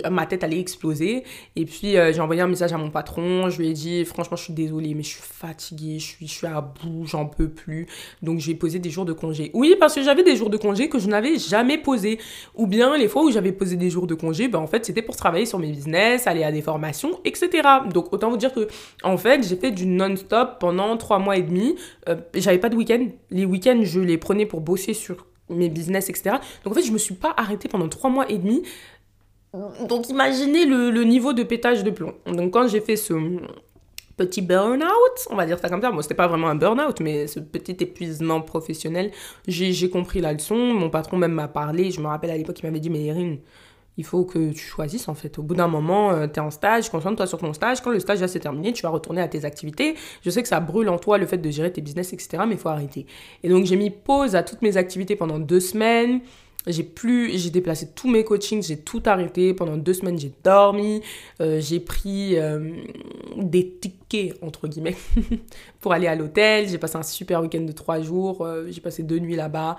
[0.09, 1.25] ma tête allait exploser.
[1.57, 4.37] Et puis, euh, j'ai envoyé un message à mon patron, je lui ai dit, franchement,
[4.37, 7.87] je suis désolée, mais je suis fatiguée, je suis, à bout, j'en peux plus.
[8.21, 9.51] Donc, j'ai posé des jours de congé.
[9.53, 12.19] Oui, parce que j'avais des jours de congé que je n'avais jamais posés.
[12.55, 15.01] Ou bien, les fois où j'avais posé des jours de congé, ben, en fait, c'était
[15.01, 17.49] pour travailler sur mes business, aller à des formations, etc.
[17.93, 18.69] Donc, autant vous dire que,
[19.03, 21.75] en fait, j'ai fait du non-stop pendant trois mois et demi.
[22.09, 23.07] Euh, j'avais pas de week-end.
[23.29, 26.37] Les week-ends, je les prenais pour bosser sur mes business, etc.
[26.63, 28.63] Donc en fait, je me suis pas arrêtée pendant trois mois et demi.
[29.87, 32.15] Donc imaginez le, niveau de pétage de plomb.
[32.25, 33.13] Donc quand j'ai fait ce
[34.17, 35.91] petit burn-out, on va dire ça comme ça.
[35.91, 39.11] Moi, c'était pas vraiment un burn-out, mais ce petit épuisement professionnel,
[39.47, 40.55] j'ai compris la leçon.
[40.55, 41.91] Mon patron même m'a parlé.
[41.91, 43.35] Je me rappelle à l'époque, il m'avait dit, mais Erin,
[43.97, 45.37] il faut que tu choisisses en fait.
[45.39, 47.81] Au bout d'un moment, euh, tu es en stage, concentre-toi sur ton stage.
[47.81, 49.95] Quand le stage va se terminer, tu vas retourner à tes activités.
[50.23, 52.43] Je sais que ça brûle en toi le fait de gérer tes business, etc.
[52.47, 53.05] Mais il faut arrêter.
[53.43, 56.21] Et donc j'ai mis pause à toutes mes activités pendant deux semaines.
[56.65, 59.53] J'ai plus, j'ai déplacé tous mes coachings, j'ai tout arrêté.
[59.53, 61.01] Pendant deux semaines, j'ai dormi.
[61.41, 62.71] Euh, j'ai pris euh,
[63.35, 64.95] des tickets, entre guillemets,
[65.81, 66.69] pour aller à l'hôtel.
[66.69, 68.47] J'ai passé un super week-end de trois jours.
[68.69, 69.77] j'ai passé deux nuits là-bas.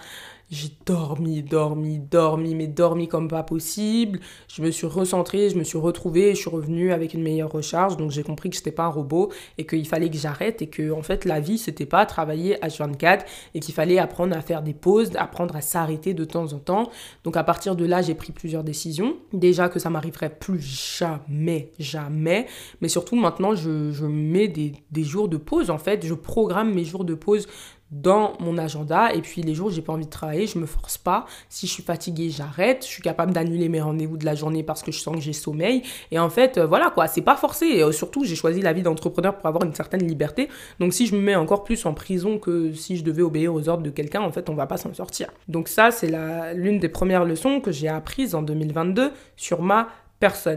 [0.55, 4.21] J'ai dormi, dormi, dormi, mais dormi comme pas possible.
[4.47, 7.51] Je me suis recentrée, je me suis retrouvée, et je suis revenue avec une meilleure
[7.51, 7.97] recharge.
[7.97, 10.69] Donc j'ai compris que je n'étais pas un robot et qu'il fallait que j'arrête et
[10.69, 14.43] que en fait la vie c'était pas travailler à 24 et qu'il fallait apprendre à
[14.43, 16.89] faire des pauses, apprendre à s'arrêter de temps en temps.
[17.25, 19.17] Donc à partir de là, j'ai pris plusieurs décisions.
[19.33, 22.47] Déjà que ça m'arriverait plus jamais, jamais.
[22.81, 26.07] Mais surtout maintenant, je, mets des jours de pause en fait.
[26.07, 27.49] Je programme mes jours de pause
[27.95, 30.67] dans mon agenda et puis les jours où j'ai pas envie de travailler, je me
[30.67, 31.27] force pas.
[31.49, 32.83] Si je suis fatiguée, j'arrête.
[32.83, 35.33] Je suis capable d'annuler mes rendez-vous de la journée parce que je sens que j'ai
[35.33, 35.83] sommeil.
[36.11, 37.83] Et en fait, euh, voilà quoi, c'est pas forcé.
[37.83, 40.49] Euh, surtout, j'ai choisi la vie d'entrepreneur pour avoir une certaine liberté.
[40.81, 43.69] Donc si je me mets encore plus en prison que si je devais obéir aux
[43.69, 45.31] ordres de quelqu'un, en fait, on va pas s'en sortir.
[45.47, 46.11] Donc ça, c'est
[46.55, 49.89] l'une des premières leçons que j'ai apprises en 2022 sur ma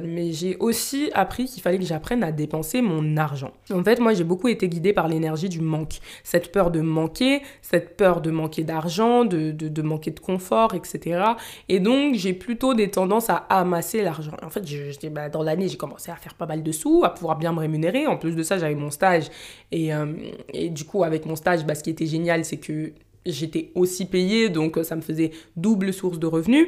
[0.04, 3.52] Mais j'ai aussi appris qu'il fallait que j'apprenne à dépenser mon argent.
[3.72, 6.00] En fait, moi, j'ai beaucoup été guidée par l'énergie du manque.
[6.24, 11.22] Cette peur de manquer, cette peur de manquer d'argent, de, de, manquer de confort, etc.
[11.70, 14.36] Et donc, j'ai plutôt des tendances à amasser l'argent.
[14.44, 14.64] En fait,
[15.10, 17.60] bah, dans l'année, j'ai commencé à faire pas mal de sous, à pouvoir bien me
[17.60, 18.08] rémunérer.
[18.08, 19.30] En plus de ça, j'avais mon stage.
[19.72, 20.14] Et, euh,
[20.54, 22.94] et du coup, avec mon stage, bah, ce qui était génial, c'est que
[23.26, 26.68] j'étais aussi payée, donc ça me faisait double source de revenus.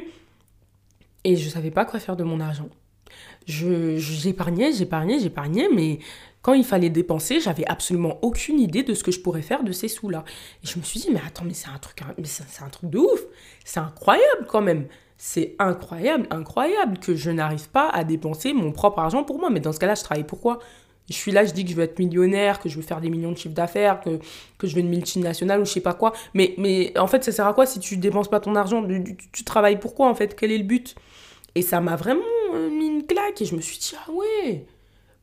[1.24, 2.68] Et je savais pas quoi faire de mon argent.
[3.50, 5.98] J'épargnais, j'épargnais, j'épargnais, mais
[6.42, 9.72] quand il fallait dépenser, j'avais absolument aucune idée de ce que je pourrais faire de
[9.72, 10.24] ces sous-là.
[10.64, 12.02] Et je me suis dit, mais attends, mais c'est un truc,
[12.72, 13.20] truc de ouf.
[13.64, 14.86] C'est incroyable quand même.
[15.18, 19.50] C'est incroyable, incroyable que je n'arrive pas à dépenser mon propre argent pour moi.
[19.50, 20.60] Mais dans ce cas-là, je travaille pourquoi
[21.10, 23.10] je suis là, je dis que je veux être millionnaire, que je veux faire des
[23.10, 26.12] millions de chiffres d'affaires, que, je veux une multinationale ou je sais pas quoi.
[26.34, 28.86] Mais, mais en fait, ça sert à quoi si tu dépenses pas ton argent?
[28.86, 30.36] Tu, tu, travailles pourquoi en fait?
[30.38, 30.94] Quel est le but?
[31.54, 32.22] Et ça m'a vraiment
[32.54, 34.66] euh, mis une claque et je me suis dit, ah ouais,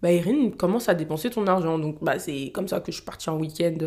[0.02, 1.80] bah Irine commence à dépenser ton argent.
[1.80, 3.78] Donc bah, c'est comme ça que je suis partie en week-end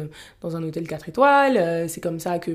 [0.41, 2.53] dans un hôtel 4 étoiles, euh, c'est comme ça que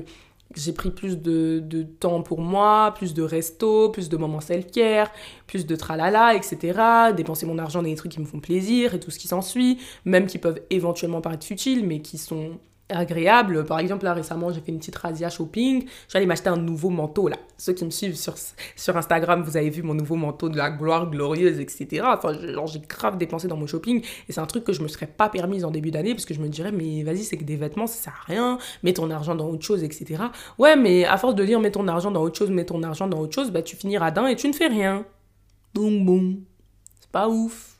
[0.54, 5.10] j'ai pris plus de, de, temps pour moi, plus de resto, plus de moments self-care,
[5.46, 7.12] plus de tralala, etc.
[7.16, 9.78] Dépenser mon argent dans des trucs qui me font plaisir et tout ce qui s'ensuit,
[10.04, 13.64] même qui peuvent éventuellement paraître futiles, mais qui sont agréable.
[13.64, 15.86] Par exemple, là récemment, j'ai fait une petite razzia shopping.
[16.08, 17.36] J'allais m'acheter un nouveau manteau là.
[17.58, 18.34] Ceux qui me suivent sur,
[18.76, 22.02] sur Instagram, vous avez vu mon nouveau manteau de la gloire glorieuse, etc.
[22.06, 22.32] Enfin,
[22.66, 25.28] j'ai grave dépensé dans mon shopping et c'est un truc que je me serais pas
[25.28, 27.86] permise en début d'année parce que je me dirais, mais vas-y, c'est que des vêtements,
[27.86, 28.58] ça sert à rien.
[28.82, 30.22] Mets ton argent dans autre chose, etc.
[30.58, 33.08] Ouais, mais à force de dire mets ton argent dans autre chose, mets ton argent
[33.08, 35.04] dans autre chose, bah tu finiras d'un et tu ne fais rien.
[35.74, 36.36] Donc bon,
[37.00, 37.76] c'est pas ouf.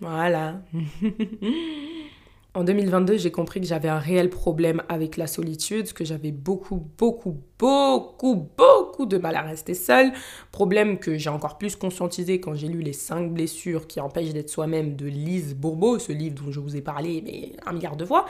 [0.00, 0.62] Voilà.
[2.52, 6.84] En 2022, j'ai compris que j'avais un réel problème avec la solitude, que j'avais beaucoup,
[6.98, 10.12] beaucoup, beaucoup, beaucoup de mal à rester seule.
[10.50, 14.50] Problème que j'ai encore plus conscientisé quand j'ai lu Les 5 blessures qui empêchent d'être
[14.50, 18.04] soi-même de Lise Bourbeau, ce livre dont je vous ai parlé mais un milliard de
[18.04, 18.26] fois.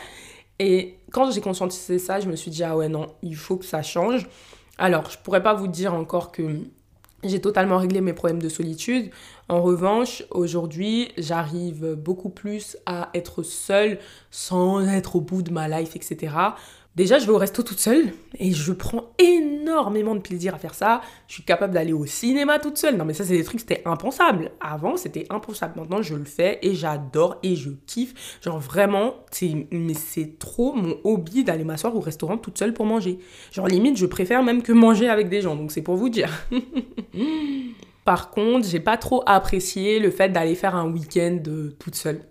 [0.59, 3.65] Et quand j'ai conscientisé ça, je me suis dit, ah ouais, non, il faut que
[3.65, 4.29] ça change.
[4.77, 6.43] Alors, je pourrais pas vous dire encore que
[7.25, 9.11] j'ai totalement réglé mes problèmes de solitude.
[9.49, 13.99] En revanche, aujourd'hui, j'arrive beaucoup plus à être seule
[14.31, 16.35] sans être au bout de ma life, etc.
[16.96, 20.74] Déjà, je vais au resto toute seule et je prends énormément de plaisir à faire
[20.74, 21.03] ça.
[21.29, 22.96] Je suis capable d'aller au cinéma toute seule.
[22.96, 24.50] Non, mais ça, c'est des trucs, c'était impensable.
[24.61, 25.79] Avant, c'était impensable.
[25.79, 28.40] Maintenant, je le fais et j'adore et je kiffe.
[28.42, 33.20] Genre, vraiment, c'est, trop mon hobby d'aller m'asseoir au restaurant toute seule pour manger.
[33.53, 35.55] Genre, limite, je préfère même que manger avec des gens.
[35.55, 36.31] Donc, c'est pour vous dire.
[38.05, 42.22] Par contre, j'ai pas trop apprécié le fait d'aller faire un week-end euh, toute seule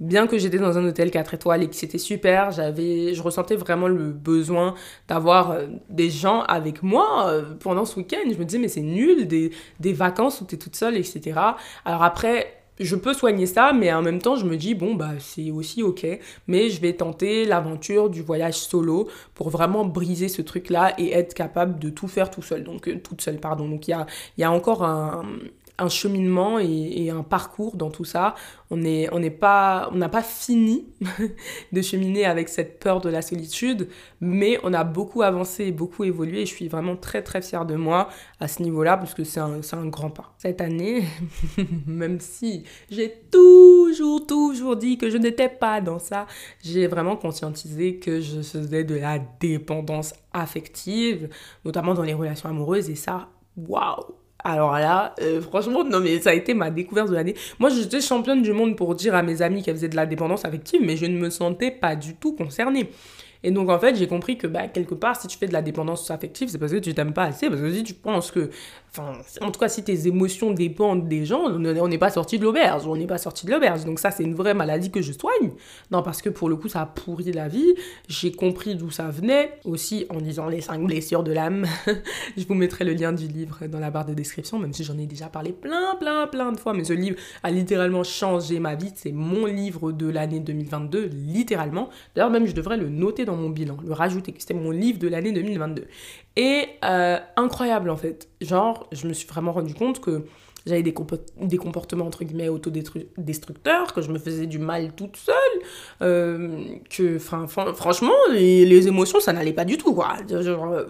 [0.00, 3.56] bien que j'étais dans un hôtel 4 étoiles et que c'était super, j'avais, je ressentais
[3.56, 4.74] vraiment le besoin
[5.08, 8.28] d'avoir euh, des gens avec moi euh, pendant ce week-end.
[8.30, 11.38] Je me disais, mais c'est nul, des, des vacances où tu es toute seule, etc.
[11.84, 15.12] Alors après, je peux soigner ça, mais en même temps, je me dis, bon, bah,
[15.18, 16.06] c'est aussi ok,
[16.46, 21.34] mais je vais tenter l'aventure du voyage solo pour vraiment briser ce truc-là et être
[21.34, 23.68] capable de tout faire tout seul, donc euh, toute seule, pardon.
[23.68, 24.06] Donc il y a,
[24.36, 25.24] y a encore un,
[25.78, 28.34] un cheminement et, un parcours dans tout ça.
[28.70, 30.86] On n'est pas, on n'a pas fini
[31.72, 33.88] de cheminer avec cette peur de la solitude,
[34.20, 36.42] mais on a beaucoup avancé et beaucoup évolué.
[36.42, 38.08] Et je suis vraiment très très fière de moi
[38.40, 40.34] à ce niveau-là parce que c'est un, un grand pas.
[40.38, 41.04] Cette année,
[41.86, 46.26] même si j'ai toujours toujours dit que je n'étais pas dans ça,
[46.62, 51.28] j'ai vraiment conscientisé que je faisais de la dépendance affective,
[51.64, 52.90] notamment dans les relations amoureuses.
[52.90, 54.14] Et ça, waouh
[54.44, 57.34] alors là, euh, franchement, non mais ça a été ma découverte de l'année.
[57.58, 60.44] Moi, j'étais championne du monde pour dire à mes amis qu'elles faisaient de la dépendance
[60.44, 62.90] affective, mais je ne me sentais pas du tout concernée.
[63.42, 65.62] Et donc, en fait, j'ai compris que, bah, quelque part, si tu fais de la
[65.62, 67.48] dépendance affective, c'est parce que tu t'aimes pas assez.
[67.48, 68.50] Parce que si tu penses que.
[68.90, 72.44] Enfin, en tout cas, si tes émotions dépendent des gens, on n'est pas sorti de
[72.44, 72.86] l'auberge.
[72.86, 73.84] On n'est pas sorti de l'auberge.
[73.84, 75.52] Donc, ça, c'est une vraie maladie que je soigne.
[75.90, 77.74] Non, parce que pour le coup, ça a pourri la vie.
[78.08, 79.58] J'ai compris d'où ça venait.
[79.64, 81.66] Aussi, en lisant Les 5 blessures de l'âme.
[82.36, 84.98] je vous mettrai le lien du livre dans la barre de description, même si j'en
[84.98, 86.72] ai déjà parlé plein, plein, plein de fois.
[86.72, 88.92] Mais ce livre a littéralement changé ma vie.
[88.94, 91.90] C'est mon livre de l'année 2022, littéralement.
[92.14, 95.08] D'ailleurs, même, je devrais le noter dans mon bilan, le rajouter, c'était mon livre de
[95.08, 95.86] l'année 2022.
[96.38, 98.28] Et euh, incroyable en fait.
[98.40, 100.22] Genre, je me suis vraiment rendu compte que
[100.66, 105.34] j'avais des, comportements entre guillemets autodestructeurs, que je me faisais du mal toute seule,
[106.02, 109.92] euh, que franchement, les, émotions, ça n'allait pas du tout,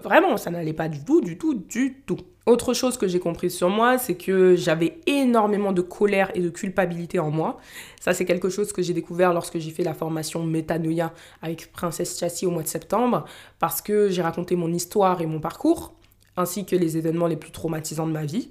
[0.03, 2.19] vraiment, ça n'allait pas du tout, du tout, du tout.
[2.49, 6.49] Autre chose que j'ai compris sur moi, c'est que j'avais énormément de colère et de
[6.49, 7.59] culpabilité en moi.
[7.99, 12.17] Ça, c'est quelque chose que j'ai découvert lorsque j'ai fait la formation Métanoïa avec Princesse
[12.17, 13.25] Chassis au mois de septembre,
[13.59, 15.93] parce que j'ai raconté mon histoire et mon parcours,
[16.37, 18.49] ainsi que les événements les plus traumatisants de ma vie.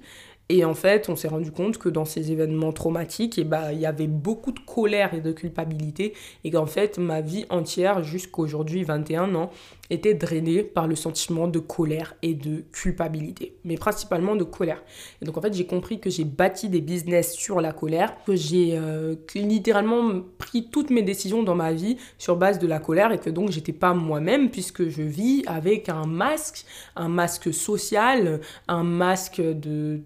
[0.51, 3.71] Et en fait, on s'est rendu compte que dans ces événements traumatiques, et eh ben,
[3.71, 6.13] il y avait beaucoup de colère et de culpabilité.
[6.43, 9.51] Et qu'en fait, ma vie entière, jusqu'aujourd'hui, 21 ans,
[9.91, 13.57] était drainée par le sentiment de colère et de culpabilité.
[13.63, 14.83] Mais principalement de colère.
[15.21, 18.35] Et donc, en fait, j'ai compris que j'ai bâti des business sur la colère, que
[18.35, 23.11] j'ai euh, littéralement pris toutes mes décisions dans ma vie sur base de la colère
[23.11, 28.41] et que donc, j'étais pas moi-même puisque je vis avec un masque, un masque social,
[28.67, 29.99] un masque de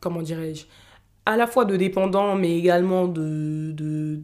[0.00, 0.64] comment dirais-je,
[1.26, 4.20] à la fois de dépendants, mais également de, de,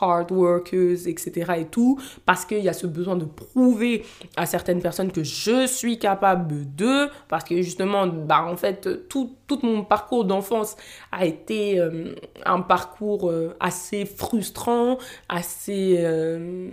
[0.00, 1.52] hard workers, etc.
[1.58, 4.04] et tout, parce qu'il y a ce besoin de prouver
[4.36, 9.36] à certaines personnes que je suis capable de, parce que justement, bah, en fait, tout,
[9.50, 10.76] tout mon parcours d'enfance
[11.10, 15.96] a été euh, un parcours euh, assez frustrant, assez...
[15.98, 16.70] Euh,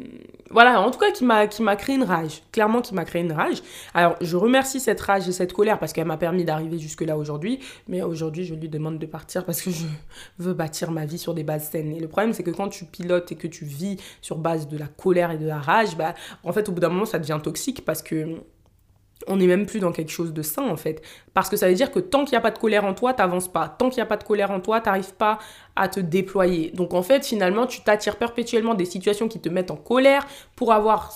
[0.52, 3.24] voilà, en tout cas, qui m'a, qui m'a créé une rage, clairement qui m'a créé
[3.24, 3.64] une rage.
[3.94, 7.60] Alors, je remercie cette rage et cette colère parce qu'elle m'a permis d'arriver jusque-là aujourd'hui,
[7.88, 9.86] mais aujourd'hui, je lui demande de partir parce que je
[10.38, 11.96] veux bâtir ma vie sur des bases saines.
[11.96, 14.78] Et le problème, c'est que quand tu pilotes et que tu vis sur base de
[14.78, 16.14] la colère et de la rage, bah,
[16.44, 18.38] en fait, au bout d'un moment, ça devient toxique parce que
[19.26, 21.02] on n'est même plus dans quelque chose de sain en fait.
[21.34, 23.14] Parce que ça veut dire que tant qu'il n'y a pas de colère en toi,
[23.14, 23.68] t'avances pas.
[23.68, 25.40] Tant qu'il n'y a pas de colère en toi, t'arrives pas
[25.76, 26.72] à te déployer.
[26.72, 30.26] Donc en fait, finalement, tu t'attires perpétuellement des situations qui te mettent en colère
[30.56, 31.14] pour avoir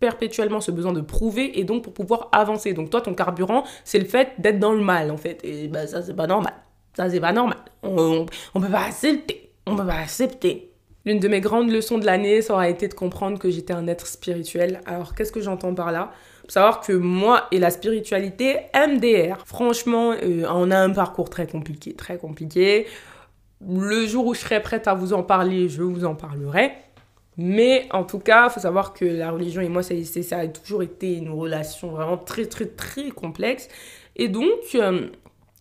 [0.00, 2.72] perpétuellement ce besoin de prouver et donc pour pouvoir avancer.
[2.72, 5.40] Donc toi, ton carburant, c'est le fait d'être dans le mal en fait.
[5.44, 6.54] Et ben ça, c'est pas normal.
[6.96, 7.58] Ça, c'est pas normal.
[7.82, 9.52] On, on, peut pas accepter.
[9.66, 10.72] On peut pas accepter.
[11.04, 13.86] L'une de mes grandes leçons de l'année, ça aura été de comprendre que j'étais un
[13.86, 14.80] être spirituel.
[14.86, 16.12] Alors, qu'est-ce que j'entends par là?
[16.48, 19.44] Savoir que moi et la spiritualité, MDR.
[19.46, 22.86] Franchement, euh, on a un parcours très compliqué, très compliqué.
[23.66, 26.72] Le jour où je serai prête à vous en parler, je vous en parlerai.
[27.38, 30.82] Mais en tout cas, faut savoir que la religion et moi, ça, ça, a toujours
[30.82, 33.68] été une relation vraiment très, très, très complexe.
[34.16, 35.08] Et donc, euh,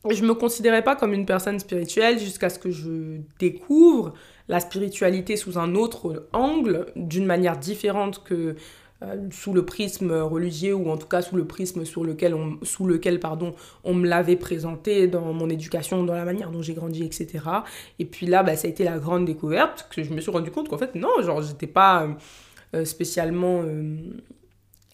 [0.10, 4.13] je me considérais pas comme une personne spirituelle jusqu'à ce que je découvre
[4.50, 8.56] la spiritualité sous un autre angle, d'une manière différente que
[9.32, 12.86] sous le prisme religieux ou en tout cas sous le prisme sur lequel on, sous
[12.86, 17.04] lequel pardon on me l'avait présenté dans mon éducation dans la manière dont j'ai grandi
[17.04, 17.40] etc
[17.98, 20.52] et puis là bah, ça a été la grande découverte que je me suis rendu
[20.52, 22.08] compte qu'en fait non genre j'étais pas
[22.76, 23.98] euh, spécialement euh,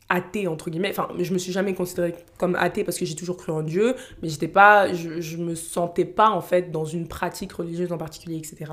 [0.10, 0.89] athée entre guillemets.
[0.89, 3.96] Enfin je me suis jamais considérée comme athée parce que j'ai toujours cru en Dieu
[4.22, 7.98] mais j'étais pas je, je me sentais pas en fait dans une pratique religieuse en
[7.98, 8.72] particulier etc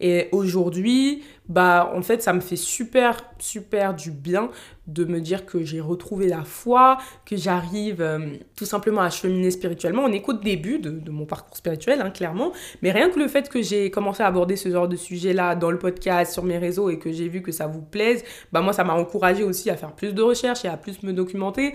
[0.00, 4.50] et aujourd'hui bah en fait ça me fait super super du bien
[4.86, 9.50] de me dire que j'ai retrouvé la foi, que j'arrive euh, tout simplement à cheminer
[9.50, 10.02] spirituellement.
[10.02, 12.52] On est qu'au début de, mon parcours spirituel, hein, clairement.
[12.82, 15.70] Mais rien que le fait que j'ai commencé à aborder ce genre de sujet-là dans
[15.70, 18.72] le podcast, sur mes réseaux et que j'ai vu que ça vous plaise, bah moi
[18.72, 21.74] ça m'a encouragé aussi à faire plus de recherches et à plus me documenter.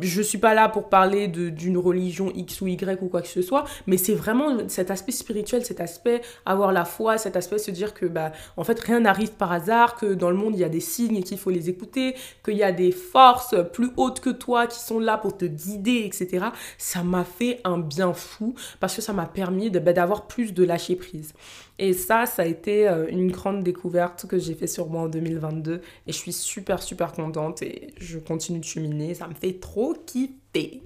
[0.00, 3.42] Je suis pas là pour parler d'une religion X ou Y ou quoi que ce
[3.42, 7.70] soit, mais c'est vraiment cet aspect spirituel, cet aspect avoir la foi, cet aspect se
[7.70, 10.64] dire que bah en fait rien n'arrive par hasard, que dans le monde il y
[10.64, 12.14] a des signes et qu'il faut les écouter,
[12.44, 16.02] qu'il y a des forces plus hautes que toi qui sont là pour te guider,
[16.04, 16.46] etc.
[16.78, 20.64] Ça m'a fait un bien fou parce que ça m'a permis bah, d'avoir plus de
[20.64, 21.34] lâcher prise.
[21.78, 25.08] Et ça, ça a été euh, une grande découverte que j'ai fait sur moi en
[25.08, 29.54] 2022 et je suis super super contente et je continue de cheminer, ça me fait
[29.54, 30.82] trop kiffer.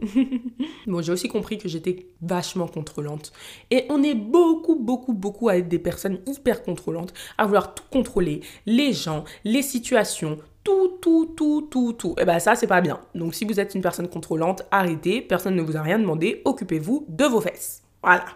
[0.87, 3.33] bon, j'ai aussi compris que j'étais vachement contrôlante.
[3.71, 7.85] Et on est beaucoup, beaucoup, beaucoup à être des personnes hyper contrôlantes, à vouloir tout
[7.91, 12.11] contrôler, les gens, les situations, tout, tout, tout, tout, tout.
[12.19, 13.01] Et eh ben ça, c'est pas bien.
[13.15, 17.07] Donc si vous êtes une personne contrôlante, arrêtez, personne ne vous a rien demandé, occupez-vous
[17.09, 17.83] de vos fesses.
[18.03, 18.27] Voilà.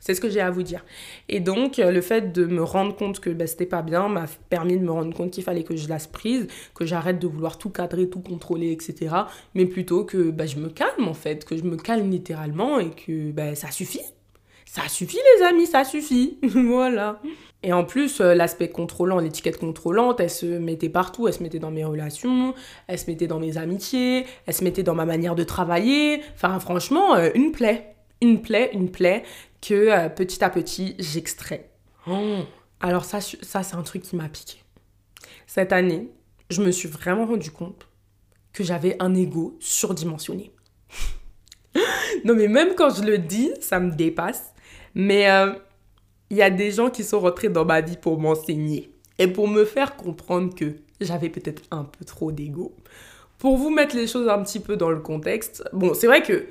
[0.00, 0.84] C'est ce que j'ai à vous dire.
[1.30, 4.26] Et donc, euh, le fait de me rendre compte que bah, c'était pas bien m'a
[4.50, 7.56] permis de me rendre compte qu'il fallait que je laisse prise, que j'arrête de vouloir
[7.56, 9.14] tout cadrer, tout contrôler, etc.
[9.54, 12.90] Mais plutôt que bah, je me calme en fait, que je me calme littéralement et
[12.90, 14.02] que bah, ça suffit.
[14.70, 16.38] Ça suffit les amis, ça suffit.
[16.42, 17.22] voilà.
[17.62, 21.26] Et en plus, euh, l'aspect contrôlant, l'étiquette contrôlante, elle se mettait partout.
[21.26, 22.54] Elle se mettait dans mes relations,
[22.86, 26.22] elle se mettait dans mes amitiés, elle se mettait dans ma manière de travailler.
[26.34, 27.96] Enfin, franchement, euh, une plaie.
[28.20, 29.22] Une plaie, une plaie
[29.62, 31.70] que euh, petit à petit, j'extrais.
[32.06, 32.40] Oh.
[32.80, 34.58] Alors ça, ça c'est un truc qui m'a piqué.
[35.46, 36.10] Cette année,
[36.50, 37.88] je me suis vraiment rendu compte
[38.52, 40.52] que j'avais un ego surdimensionné.
[42.24, 44.52] non mais même quand je le dis, ça me dépasse.
[44.94, 45.28] Mais
[46.30, 49.48] il y a des gens qui sont rentrés dans ma vie pour m'enseigner et pour
[49.48, 52.74] me faire comprendre que j'avais peut-être un peu trop d'ego.
[53.38, 56.46] Pour vous mettre les choses un petit peu dans le contexte, bon, c'est vrai que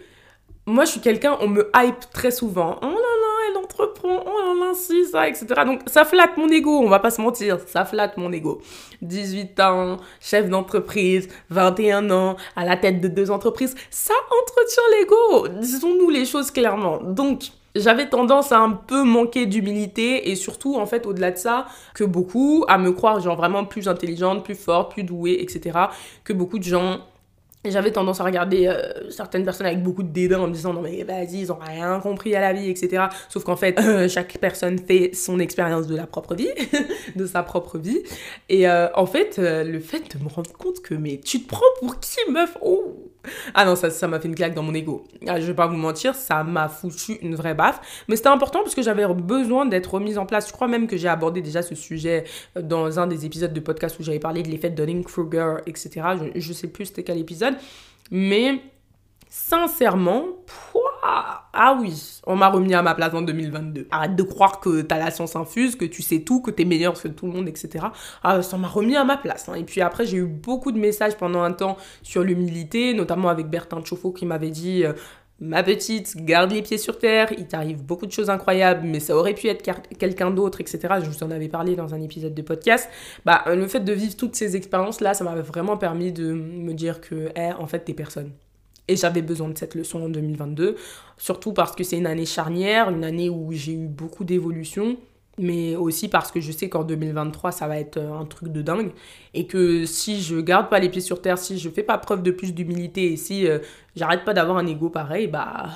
[0.66, 2.78] moi je suis quelqu'un, on me hype très souvent.
[2.82, 5.48] Oh là là, elle entreprend, oh là là, si, ça, etc.
[5.66, 8.62] Donc ça flatte mon ego, on va pas se mentir, ça flatte mon ego.
[9.02, 15.48] 18 ans, chef d'entreprise, 21 ans, à la tête de deux entreprises, ça entretient l'ego.
[15.60, 17.02] Disons-nous les choses clairement.
[17.02, 21.68] Donc, j'avais tendance à un peu manquer d'humilité et surtout, en fait, au-delà de ça,
[21.94, 25.78] que beaucoup, à me croire genre vraiment plus intelligente, plus forte, plus douée, etc.
[26.24, 27.00] Que beaucoup de gens
[27.66, 30.82] j'avais tendance à regarder euh, certaines personnes avec beaucoup de dédain en me disant non
[30.82, 34.38] mais vas-y ils ont rien compris à la vie etc sauf qu'en fait euh, chaque
[34.38, 36.50] personne fait son expérience de la propre vie
[37.16, 38.02] de sa propre vie.
[38.50, 41.66] Et euh, en fait le fait de me rendre compte que mais tu te prends
[41.80, 42.58] pour qui meuf?
[42.62, 43.12] Oh
[43.54, 45.06] ah non ça ça m'a fait une claque dans mon ego.
[45.28, 47.80] Ah, je vais pas vous mentir ça m'a foutu une vraie baffe.
[48.08, 50.48] Mais c'était important parce que j'avais besoin d'être remise en place.
[50.48, 52.24] Je crois même que j'ai abordé déjà ce sujet
[52.60, 56.02] dans un des épisodes de podcast où j'avais parlé de l'effet Dunning-Kruger etc
[56.36, 57.56] je, je sais plus c'était quel épisode.
[58.12, 58.62] Mais
[59.30, 60.26] sincèrement,
[61.54, 63.88] ah oui, on m'a remis à ma place en 2022.
[63.92, 67.02] Arrête de croire que t'as la science infuse, que tu sais tout, que t'es meilleur
[67.02, 67.86] que tout le monde, etc.
[68.24, 69.50] Ah, ça m'a remis à ma place.
[69.50, 69.56] Hein.
[69.56, 73.48] Et puis après, j'ai eu beaucoup de messages pendant un temps sur l'humilité, notamment avec
[73.48, 74.94] Bertin Chauffeau qui m'avait dit euh,
[75.40, 79.16] Ma petite, garde les pieds sur terre, il t'arrive beaucoup de choses incroyables, mais ça
[79.16, 79.64] aurait pu être
[80.00, 80.96] quelqu'un d'autre, etc.
[81.04, 82.90] Je vous en avais parlé dans un épisode de podcast.
[83.24, 87.02] Bah, le fait de vivre toutes ces expériences-là, ça m'avait vraiment permis de me dire
[87.02, 88.32] que, eh, en fait, t'es personne.
[88.88, 90.76] Et j'avais besoin de cette leçon en 2022,
[91.18, 94.98] surtout parce que c'est une année charnière, une année où j'ai eu beaucoup d'évolution,
[95.38, 98.62] mais aussi parce que je sais qu'en 2023, ça va être euh, un truc de
[98.62, 98.92] dingue.
[99.34, 102.24] Et que si je garde pas les pieds sur terre, si je fais pas preuve
[102.24, 103.60] de plus d'humilité et si euh,
[103.96, 105.68] j'arrête pas d'avoir un ego pareil, bah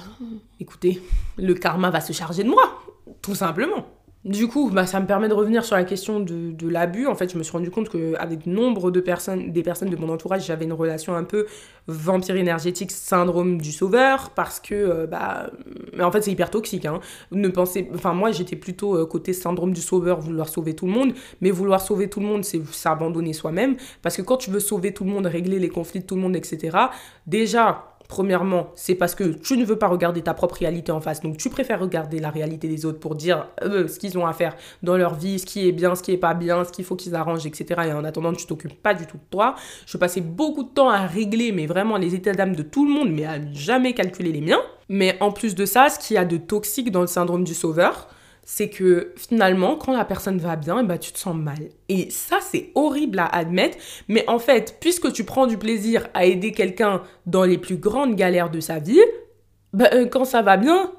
[0.59, 1.01] écoutez,
[1.37, 2.81] le karma va se charger de moi,
[3.21, 3.85] tout simplement.
[4.23, 7.07] Du coup, bah, ça me permet de revenir sur la question de, l'abus.
[7.07, 10.09] En fait, je me suis rendu compte qu'avec nombre de personnes, des personnes de mon
[10.09, 11.47] entourage, j'avais une relation un peu
[11.87, 15.49] vampire énergétique, syndrome du sauveur, parce que, euh, bah,
[15.99, 16.85] en fait, c'est hyper toxique.
[16.85, 16.99] Hein.
[17.31, 20.91] Ne pensez, enfin, moi, j'étais plutôt euh, côté syndrome du sauveur, vouloir sauver tout le
[20.91, 24.59] monde, mais vouloir sauver tout le monde, c'est s'abandonner soi-même, parce que quand tu veux
[24.59, 26.77] sauver tout le monde, régler les conflits de tout le monde, etc.,
[27.25, 31.21] déjà, Premièrement, c'est parce que tu ne veux pas regarder ta propre réalité en face.
[31.21, 34.33] Donc tu préfères regarder la réalité des autres pour dire euh, ce qu'ils ont à
[34.33, 36.83] faire dans leur vie, ce qui est bien, ce qui est pas bien, ce qu'il
[36.83, 37.83] faut qu'ils arrangent, etc.
[37.87, 39.55] Et en attendant, tu t'occupes pas du tout de toi.
[39.85, 42.91] Je passais beaucoup de temps à régler, mais vraiment les états d'âme de tout le
[42.91, 44.59] monde, mais à jamais calculer les miens.
[44.89, 47.53] Mais en plus de ça, ce qu'il y a de toxique dans le syndrome du
[47.53, 48.09] sauveur,
[48.43, 51.69] c'est que finalement, quand la personne va bien, ben, tu te sens mal.
[51.89, 53.77] Et ça, c'est horrible à admettre.
[54.07, 58.15] Mais en fait, puisque tu prends du plaisir à aider quelqu'un dans les plus grandes
[58.15, 59.01] galères de sa vie,
[59.79, 60.91] euh, quand ça va bien,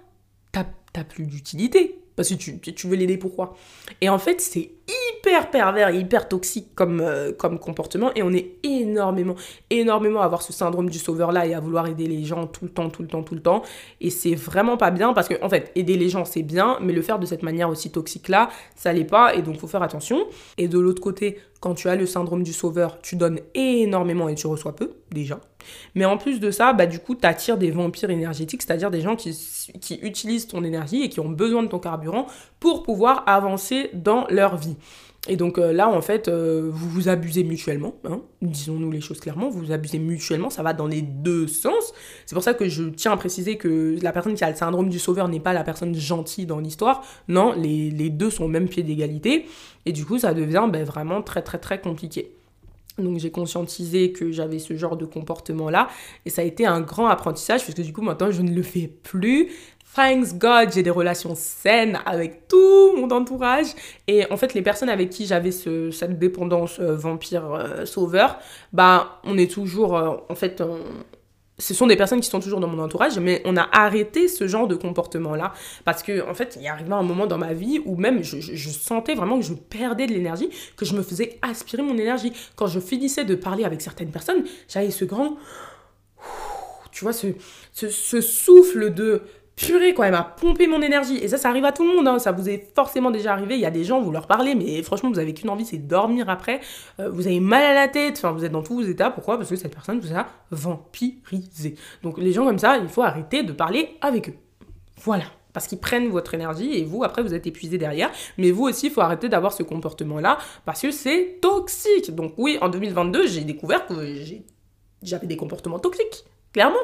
[0.52, 2.01] t'as plus d'utilité.
[2.22, 3.56] Parce que tu, veux l'aider pourquoi?
[4.00, 4.70] Et en fait, c'est
[5.18, 8.12] hyper pervers hyper toxique comme, euh, comme comportement.
[8.14, 9.34] Et on est énormément,
[9.70, 12.70] énormément à avoir ce syndrome du sauveur-là et à vouloir aider les gens tout le
[12.70, 13.62] temps, tout le temps, tout le temps.
[14.00, 16.92] Et c'est vraiment pas bien parce que, en fait, aider les gens, c'est bien, mais
[16.92, 19.34] le faire de cette manière aussi toxique-là, ça l'est pas.
[19.34, 20.26] Et donc, faut faire attention.
[20.58, 24.36] Et de l'autre côté, quand tu as le syndrome du sauveur, tu donnes énormément et
[24.36, 25.40] tu reçois peu, déjà.
[25.94, 29.00] Mais en plus de ça, bah, du coup, tu attires des vampires énergétiques, c'est-à-dire des
[29.00, 29.30] gens qui,
[30.02, 32.26] utilisent ton énergie et qui ont besoin de ton carburant
[32.60, 34.76] pour pouvoir avancer dans leur vie.
[35.28, 39.20] Et donc euh, là, en fait, euh, vous vous abusez mutuellement, hein, disons-nous les choses
[39.20, 41.94] clairement, vous vous abusez mutuellement, ça va dans les deux sens.
[42.26, 44.88] C'est pour ça que je tiens à préciser que la personne qui a le syndrome
[44.88, 47.04] du sauveur n'est pas la personne gentille dans l'histoire.
[47.28, 49.46] Non, les, les, deux sont au même pied d'égalité.
[49.86, 52.32] Et du coup, ça devient ben, vraiment très très très compliqué.
[52.98, 55.88] Donc j'ai conscientisé que j'avais ce genre de comportement-là
[56.26, 58.62] et ça a été un grand apprentissage parce que du coup maintenant je ne le
[58.62, 59.50] fais plus.
[59.94, 63.66] Thanks God, j'ai des relations saines avec tout mon entourage.
[64.08, 69.20] Et en fait, les personnes avec qui j'avais ce, cette dépendance euh, vampire-sauveur, euh, bah,
[69.24, 70.62] on est toujours, euh, en fait,
[71.62, 74.48] ce sont des personnes qui sont toujours dans mon entourage, mais on a arrêté ce
[74.48, 75.52] genre de comportement-là.
[75.84, 78.68] Parce que, en fait, il y arrivé un moment dans ma vie où même je,
[78.70, 82.32] sentais vraiment que je perdais de l'énergie, que je me faisais aspirer mon énergie.
[82.56, 85.36] Quand je finissais de parler avec certaines personnes, j'avais ce grand.
[86.90, 87.28] Tu vois, ce,
[87.72, 89.22] ce souffle de
[89.56, 91.18] purée quand même à pomper mon énergie.
[91.18, 92.08] Et ça, ça arrive à tout le monde.
[92.08, 92.18] Hein.
[92.18, 93.54] Ça vous est forcément déjà arrivé.
[93.54, 95.78] Il y a des gens, vous leur parlez, mais franchement, vous avez qu'une envie, c'est
[95.78, 96.60] dormir après.
[97.00, 98.14] Euh, vous avez mal à la tête.
[98.18, 99.10] Enfin, vous êtes dans tous vos états.
[99.10, 99.36] Pourquoi?
[99.36, 101.74] Parce que cette personne vous a vampirisé.
[102.02, 104.34] Donc, les gens comme ça, il faut arrêter de parler avec eux.
[105.02, 105.24] Voilà.
[105.52, 108.10] Parce qu'ils prennent votre énergie et vous, après, vous êtes épuisé derrière.
[108.38, 112.14] Mais vous aussi, il faut arrêter d'avoir ce comportement-là parce que c'est toxique.
[112.14, 113.94] Donc, oui, en 2022, j'ai découvert que
[115.02, 116.24] j'avais des comportements toxiques.
[116.52, 116.78] Clairement.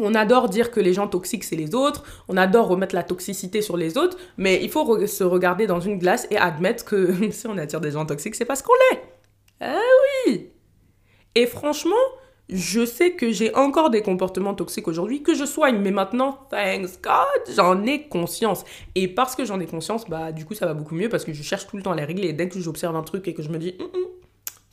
[0.00, 2.04] On adore dire que les gens toxiques, c'est les autres.
[2.28, 4.16] On adore remettre la toxicité sur les autres.
[4.36, 7.92] Mais il faut se regarder dans une glace et admettre que si on attire des
[7.92, 9.02] gens toxiques, c'est parce qu'on l'est.
[9.60, 9.78] Ah
[10.26, 10.50] oui
[11.36, 11.94] Et franchement,
[12.48, 15.78] je sais que j'ai encore des comportements toxiques aujourd'hui que je soigne.
[15.78, 18.64] Mais maintenant, thanks God, j'en ai conscience.
[18.96, 21.32] Et parce que j'en ai conscience, bah du coup, ça va beaucoup mieux parce que
[21.32, 22.28] je cherche tout le temps à les régler.
[22.28, 23.76] Et dès que j'observe un truc et que je me dis...
[23.78, 24.06] Hum, hum,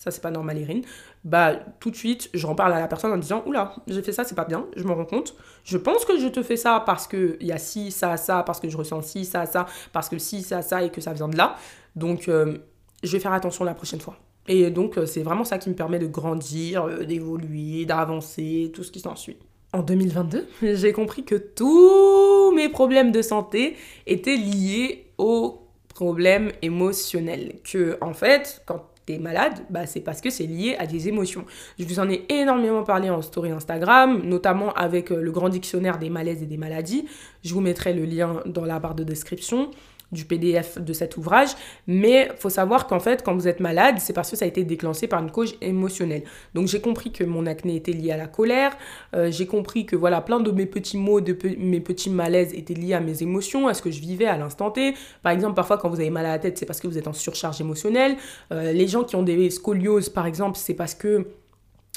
[0.02, 0.82] ça c'est pas normal Irine,
[1.24, 4.24] bah tout de suite j'en parle à la personne en disant oula j'ai fait ça
[4.24, 7.08] c'est pas bien, je me rends compte, je pense que je te fais ça parce
[7.08, 10.10] que il y a ci, ça, ça, parce que je ressens ci, ça, ça, parce
[10.10, 11.56] que si, ça, ça et que ça vient de là,
[11.96, 12.58] donc euh,
[13.04, 14.18] je vais faire attention la prochaine fois.
[14.48, 18.84] Et donc euh, c'est vraiment ça qui me permet de grandir, euh, d'évoluer, d'avancer, tout
[18.84, 19.38] ce qui s'ensuit.
[19.72, 23.76] En 2022, j'ai compris que tous mes problèmes de santé
[24.08, 27.60] étaient liés aux problèmes émotionnels.
[27.64, 31.46] Que en fait, quand t'es malade, bah c'est parce que c'est lié à des émotions.
[31.80, 35.98] Je vous en ai énormément parlé en story Instagram, notamment avec euh, le grand dictionnaire
[35.98, 37.06] des malaises et des maladies.
[37.44, 39.72] Je vous mettrai le lien dans la barre de description
[40.12, 41.50] du PDF de cet ouvrage,
[41.88, 44.64] mais faut savoir qu'en fait, quand vous êtes malade, c'est parce que ça a été
[44.64, 46.24] déclenché par une cause émotionnelle.
[46.54, 48.78] Donc j'ai compris que mon acné était lié à la colère,
[49.16, 52.74] euh, j'ai compris que voilà, plein de mes petits mots, de mes petits malaises étaient
[52.74, 54.94] liés à mes émotions, à ce que je vivais à l'instant T.
[55.24, 57.08] Par exemple, parfois quand vous avez mal à la tête, c'est parce que vous êtes
[57.08, 58.16] en surcharge émotionnelle.
[58.52, 61.26] Euh, les gens qui ont des scolioses, par exemple, c'est parce que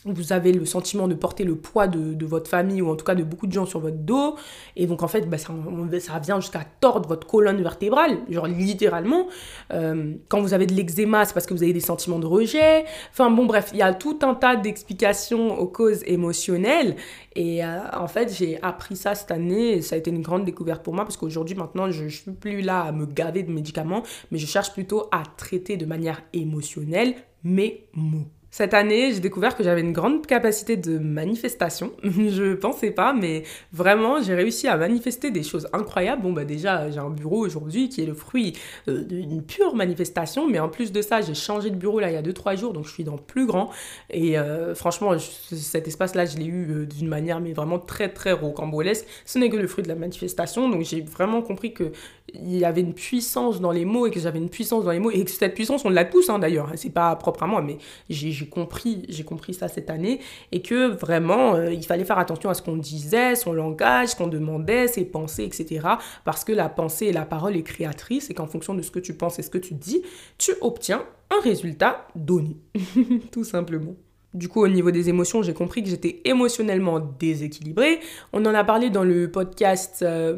[0.04, 3.14] vous avez le sentiment de porter le poids de, votre famille ou en tout cas
[3.14, 4.36] de beaucoup de gens sur votre dos.
[4.76, 5.52] Et donc en fait, bah, ça,
[6.00, 9.28] ça vient jusqu'à tordre votre colonne vertébrale, genre littéralement.
[9.72, 12.84] Euh, quand vous avez de l'eczéma, c'est parce que vous avez des sentiments de rejet.
[13.10, 16.96] Enfin bon, bref, il y a tout un tas d'explications aux causes émotionnelles.
[17.36, 20.44] Et euh, en fait, j'ai appris ça cette année et ça a été une grande
[20.44, 23.52] découverte pour moi parce qu'aujourd'hui, maintenant, je ne suis plus là à me gaver de
[23.52, 28.26] médicaments, mais je cherche plutôt à traiter de manière émotionnelle mes mots.
[28.56, 31.90] Cette année, j'ai découvert que j'avais une grande capacité de manifestation.
[32.04, 33.42] je pensais pas, mais
[33.72, 36.22] vraiment, j'ai réussi à manifester des choses incroyables.
[36.22, 38.52] Bon, bah déjà, j'ai un bureau aujourd'hui qui est le fruit
[38.86, 42.14] euh, d'une pure manifestation, mais en plus de ça, j'ai changé de bureau là il
[42.14, 43.70] y a 2-3 jours, donc je suis dans plus grand.
[44.10, 48.30] Et euh, franchement, cet espace-là, je l'ai eu euh, d'une manière, mais vraiment très, très
[48.30, 49.04] rocambolesque.
[49.24, 51.90] Ce n'est que le fruit de la manifestation, donc j'ai vraiment compris que
[52.32, 54.98] il y avait une puissance dans les mots et que j'avais une puissance dans les
[54.98, 56.70] mots et que cette puissance, on la tous hein, d'ailleurs.
[56.76, 60.20] C'est pas propre à moi, mais j'ai j'ai compris, j'ai compris ça cette année
[60.50, 64.16] et que vraiment euh, il fallait faire attention à ce qu'on disait, son langage, ce
[64.16, 65.86] qu'on demandait, ses pensées, etc.
[66.24, 69.00] Parce que la pensée et la parole est créatrice et qu'en fonction de ce que
[69.00, 70.02] tu penses et ce que tu dis,
[70.38, 72.56] tu obtiens un résultat donné,
[73.32, 73.94] tout simplement.
[74.34, 78.00] Du coup, au niveau des émotions, j'ai compris que j'étais émotionnellement déséquilibrée.
[78.32, 80.36] On en a parlé dans le podcast euh,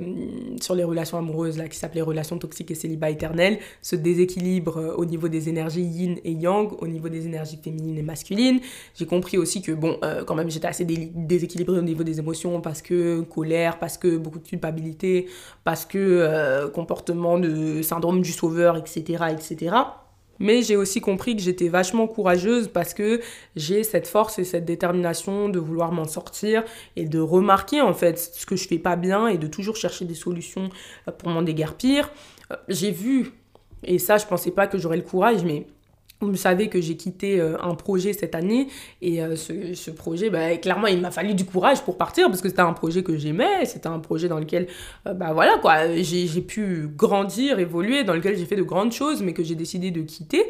[0.60, 3.58] sur les relations amoureuses là, qui s'appelait Relations toxiques et célibat éternel.
[3.80, 7.96] Ce déséquilibre euh, au niveau des énergies yin et yang, au niveau des énergies féminines
[7.96, 8.60] et masculines.
[8.94, 12.60] J'ai compris aussi que, bon, euh, quand même, j'étais assez déséquilibrée au niveau des émotions
[12.60, 15.26] parce que colère, parce que beaucoup de culpabilité,
[15.64, 19.74] parce que comportement de syndrome du sauveur, etc., etc.
[20.38, 23.20] Mais j'ai aussi compris que j'étais vachement courageuse parce que
[23.54, 26.64] j'ai cette force et cette détermination de vouloir m'en sortir
[26.96, 30.04] et de remarquer en fait ce que je fais pas bien et de toujours chercher
[30.04, 30.70] des solutions
[31.18, 32.10] pour m'en déguerpir.
[32.52, 33.32] Euh, j'ai vu,
[33.82, 35.66] et ça je pensais pas que j'aurais le courage, mais
[36.20, 38.68] vous savez que j'ai quitté euh, un projet cette année
[39.02, 42.48] et euh, ce, projet, bah, clairement, il m'a fallu du courage pour partir parce que
[42.48, 44.66] c'était un projet que j'aimais, c'était un projet dans lequel,
[45.06, 49.22] euh, bah voilà quoi, j'ai pu grandir, évoluer, dans lequel j'ai fait de grandes choses,
[49.22, 50.44] mais que j'ai décidé de quitter.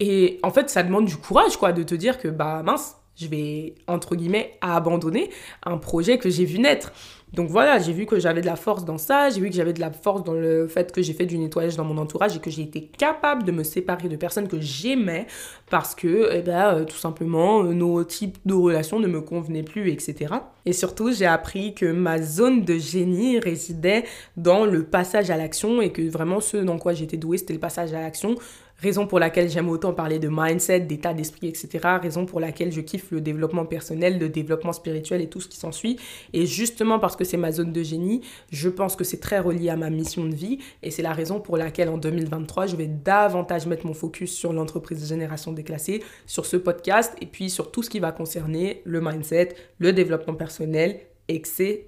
[0.00, 3.26] Et en fait, ça demande du courage quoi, de te dire que bah mince, je
[3.26, 5.30] vais entre guillemets abandonner
[5.64, 6.92] un projet que j'ai vu naître.
[7.32, 9.72] Donc voilà, j'ai vu que j'avais de la force dans ça, j'ai vu que j'avais
[9.72, 12.40] de la force dans le fait que j'ai fait du nettoyage dans mon entourage et
[12.40, 15.28] que j'ai été capable de me séparer de personnes que j'aimais
[15.70, 19.62] parce que, eh ben, euh, tout simplement, euh, nos types de relations ne me convenaient
[19.62, 20.34] plus, etc.
[20.66, 24.04] Et surtout, j'ai appris que ma zone de génie résidait
[24.36, 27.60] dans le passage à l'action et que vraiment ce dans quoi j'étais douée, c'était le
[27.60, 28.34] passage à l'action
[28.80, 31.78] raison pour laquelle j'aime autant parler de mindset, d'état d'esprit, etc.
[32.00, 35.56] Raison pour laquelle je kiffe le développement personnel, le développement spirituel et tout ce qui
[35.56, 35.98] s'ensuit.
[36.32, 39.70] Et justement parce que c'est ma zone de génie, je pense que c'est très relié
[39.70, 40.58] à ma mission de vie.
[40.82, 44.52] Et c'est la raison pour laquelle en 2023, je vais davantage mettre mon focus sur
[44.52, 48.82] l'entreprise de génération déclassée, sur ce podcast et puis sur tout ce qui va concerner
[48.84, 51.86] le mindset, le développement personnel, etc.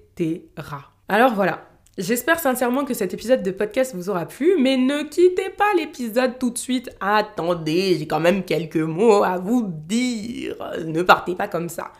[1.09, 1.65] Alors voilà,
[1.95, 6.39] J'espère sincèrement que cet épisode de podcast vous aura plu, mais ne quittez pas l'épisode
[6.39, 6.89] tout de suite.
[6.99, 10.55] Attendez, j'ai quand même quelques mots à vous dire.
[10.85, 11.93] Ne partez pas comme ça.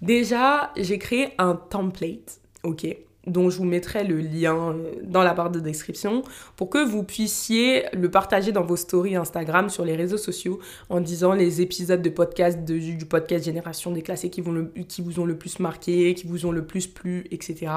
[0.00, 2.86] Déjà, j'ai créé un template, ok?
[3.26, 6.22] Dont je vous mettrai le lien euh, dans la barre de description
[6.56, 11.00] pour que vous puissiez le partager dans vos stories Instagram sur les réseaux sociaux en
[11.00, 14.42] disant les épisodes de podcast du podcast Génération déclassée qui,
[14.88, 17.72] qui vous ont le plus marqué, qui vous ont le plus plu, etc.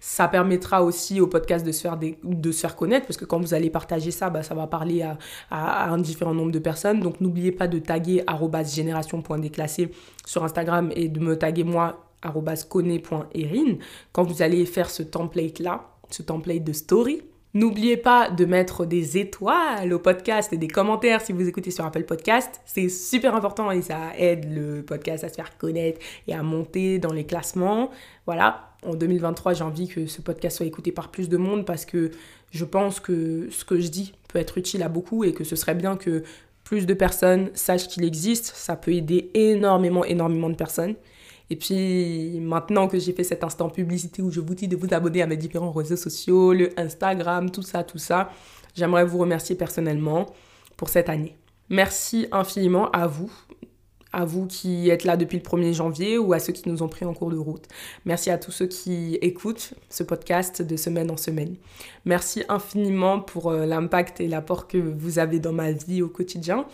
[0.00, 3.40] Ça permettra aussi au podcast de se faire, de se faire connaître parce que quand
[3.40, 5.02] vous allez partager ça, bah, ça va parler
[5.50, 7.00] à, un différent nombre de personnes.
[7.00, 8.24] Donc n'oubliez pas de taguer
[8.66, 9.90] génération.déclassé
[10.26, 12.11] sur Instagram et de me taguer moi
[12.68, 13.76] cone.erin,
[14.12, 17.22] quand vous allez faire ce template-là, ce template de story,
[17.54, 21.84] N'oubliez pas de mettre des étoiles au podcast et des commentaires si vous écoutez sur
[21.84, 22.62] Apple Podcast.
[22.64, 26.98] C'est super important et ça aide le podcast à se faire connaître et à monter
[26.98, 27.90] dans les classements.
[28.24, 31.84] Voilà, en 2023, j'ai envie que ce podcast soit écouté par plus de monde parce
[31.84, 32.12] que
[32.52, 35.54] je pense que ce que je dis peut être utile à beaucoup et que ce
[35.54, 36.22] serait bien que
[36.64, 38.46] plus de personnes sachent qu'il existe.
[38.56, 40.94] Ça peut aider énormément, énormément de personnes.
[41.52, 44.94] Et puis maintenant que j'ai fait cet instant publicité où je vous dis de vous
[44.94, 48.30] abonner à mes différents réseaux sociaux, le Instagram, tout ça, tout ça,
[48.74, 50.32] j'aimerais vous remercier personnellement
[50.78, 51.36] pour cette année.
[51.68, 53.30] Merci infiniment à vous,
[54.14, 56.88] à vous qui êtes là depuis le 1er janvier ou à ceux qui nous ont
[56.88, 57.68] pris en cours de route.
[58.06, 61.56] Merci à tous ceux qui écoutent ce podcast de semaine en semaine.
[62.06, 66.64] Merci infiniment pour euh, l'impact et l'apport que vous avez dans ma vie au quotidien.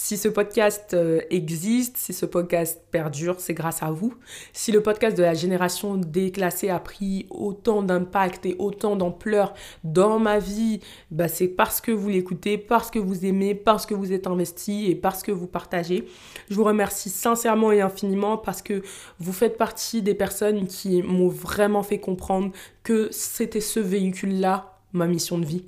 [0.00, 4.14] Si ce podcast euh, existe, si ce podcast perdure, c'est grâce à vous.
[4.52, 10.20] Si le podcast de la génération déclassée a pris autant d'impact et autant d'ampleur dans
[10.20, 10.78] ma vie,
[11.10, 14.88] bah c'est parce que vous l'écoutez, parce que vous aimez, parce que vous êtes investi
[14.88, 16.06] et parce que vous partagez.
[16.48, 18.84] Je vous remercie sincèrement et infiniment parce que
[19.18, 22.52] vous faites partie des personnes qui m'ont vraiment fait comprendre
[22.84, 25.64] que c'était ce véhicule-là, ma mission de vie.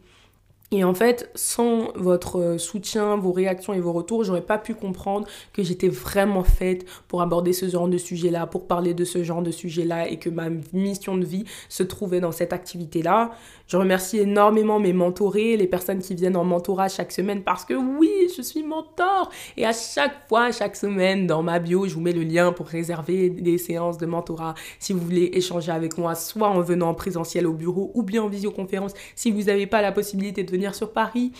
[0.72, 4.74] Et en fait, sans votre euh, soutien, vos réactions et vos retours, j'aurais pas pu
[4.74, 9.24] comprendre que j'étais vraiment faite pour aborder ce genre de sujet-là, pour parler de ce
[9.24, 13.32] genre de sujet-là et que ma mission de vie se trouvait dans cette activité-là.
[13.66, 17.74] Je remercie énormément mes mentorés, les personnes qui viennent en mentorat chaque semaine parce que
[17.74, 19.28] oui, je suis mentor.
[19.56, 22.68] Et à chaque fois, chaque semaine, dans ma bio, je vous mets le lien pour
[22.68, 26.94] réserver des séances de mentorat si vous voulez échanger avec moi, soit en venant en
[26.94, 30.59] présentiel au bureau ou bien en visioconférence si vous n'avez pas la possibilité de venir
[30.72, 31.32] sur Paris.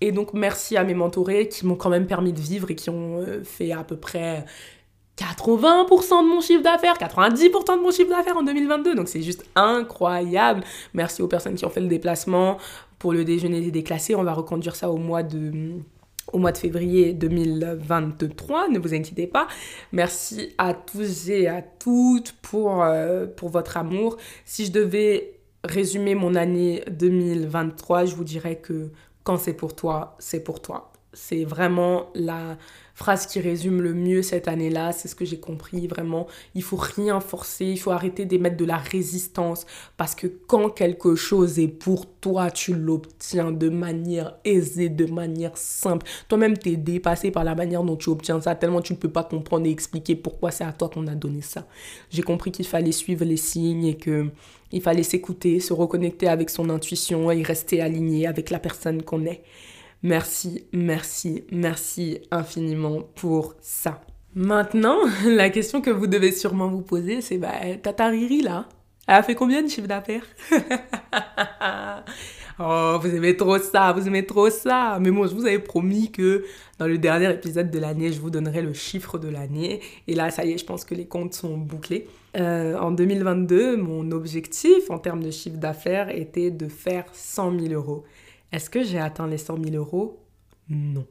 [0.00, 2.90] Et donc, merci à mes mentorés qui m'ont quand même permis de vivre et qui
[2.90, 4.44] ont euh, fait à peu près
[5.16, 8.94] 80% de mon chiffre d'affaires, 90% de mon chiffre d'affaires en 2022.
[8.94, 10.64] Donc c'est juste incroyable.
[10.92, 12.58] Merci aux personnes qui ont fait le déplacement
[12.98, 14.14] pour le déjeuner des déclassés.
[14.14, 15.52] On va reconduire ça au mois de
[16.32, 19.46] au mois de février 2023, ne vous inquiétez pas.
[19.92, 24.16] Merci à tous et à toutes pour, euh, pour votre amour.
[24.44, 25.33] Si je devais
[25.64, 28.90] résumer mon année 2023, je vous dirais que
[29.22, 30.92] quand c'est pour toi, c'est pour toi.
[31.12, 32.58] C'est vraiment la
[32.94, 34.92] phrase qui résume le mieux cette année-là.
[34.92, 36.26] C'est ce que j'ai compris vraiment.
[36.54, 39.66] Il faut rien forcer, il faut arrêter d'émettre de la résistance
[39.96, 45.56] parce que quand quelque chose est pour toi, tu l'obtiens de manière aisée, de manière
[45.56, 46.06] simple.
[46.28, 49.10] Toi-même, tu es dépassé par la manière dont tu obtiens ça tellement tu ne peux
[49.10, 51.66] pas comprendre et expliquer pourquoi c'est à toi qu'on a donné ça.
[52.10, 54.30] J'ai compris qu'il fallait suivre les signes et que
[54.72, 59.24] il fallait s'écouter, se reconnecter avec son intuition et rester aligné avec la personne qu'on
[59.24, 59.42] est.
[60.04, 64.02] Merci, merci, merci infiniment pour ça.
[64.34, 68.68] Maintenant, la question que vous devez sûrement vous poser, c'est bah, Tata Riri là,
[69.08, 70.26] elle a fait combien de chiffre d'affaires?
[72.60, 74.98] Oh, vous aimez trop ça, vous aimez trop ça.
[75.00, 76.44] Mais moi, je vous avais promis que
[76.78, 79.80] dans le dernier épisode de l'année, je vous donnerai le chiffre de l'année.
[80.06, 82.06] Et là, ça y est, je pense que les comptes sont bouclés.
[82.36, 87.72] Euh, en 2022, mon objectif en termes de chiffre d'affaires était de faire 100 000
[87.74, 88.04] euros.
[88.54, 90.24] Est-ce que j'ai atteint les 100 000 euros?
[90.68, 91.08] Non.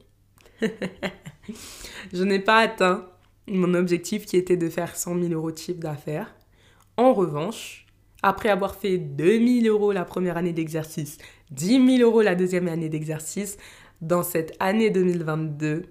[2.12, 3.06] je n'ai pas atteint
[3.46, 6.34] mon objectif qui était de faire 100 000 euros de chiffre d'affaires.
[6.96, 7.84] En revanche,
[8.22, 11.18] après avoir fait 2 000 euros la première année d'exercice,
[11.50, 13.58] 10 000 euros la deuxième année d'exercice,
[14.00, 15.82] dans cette année 2022,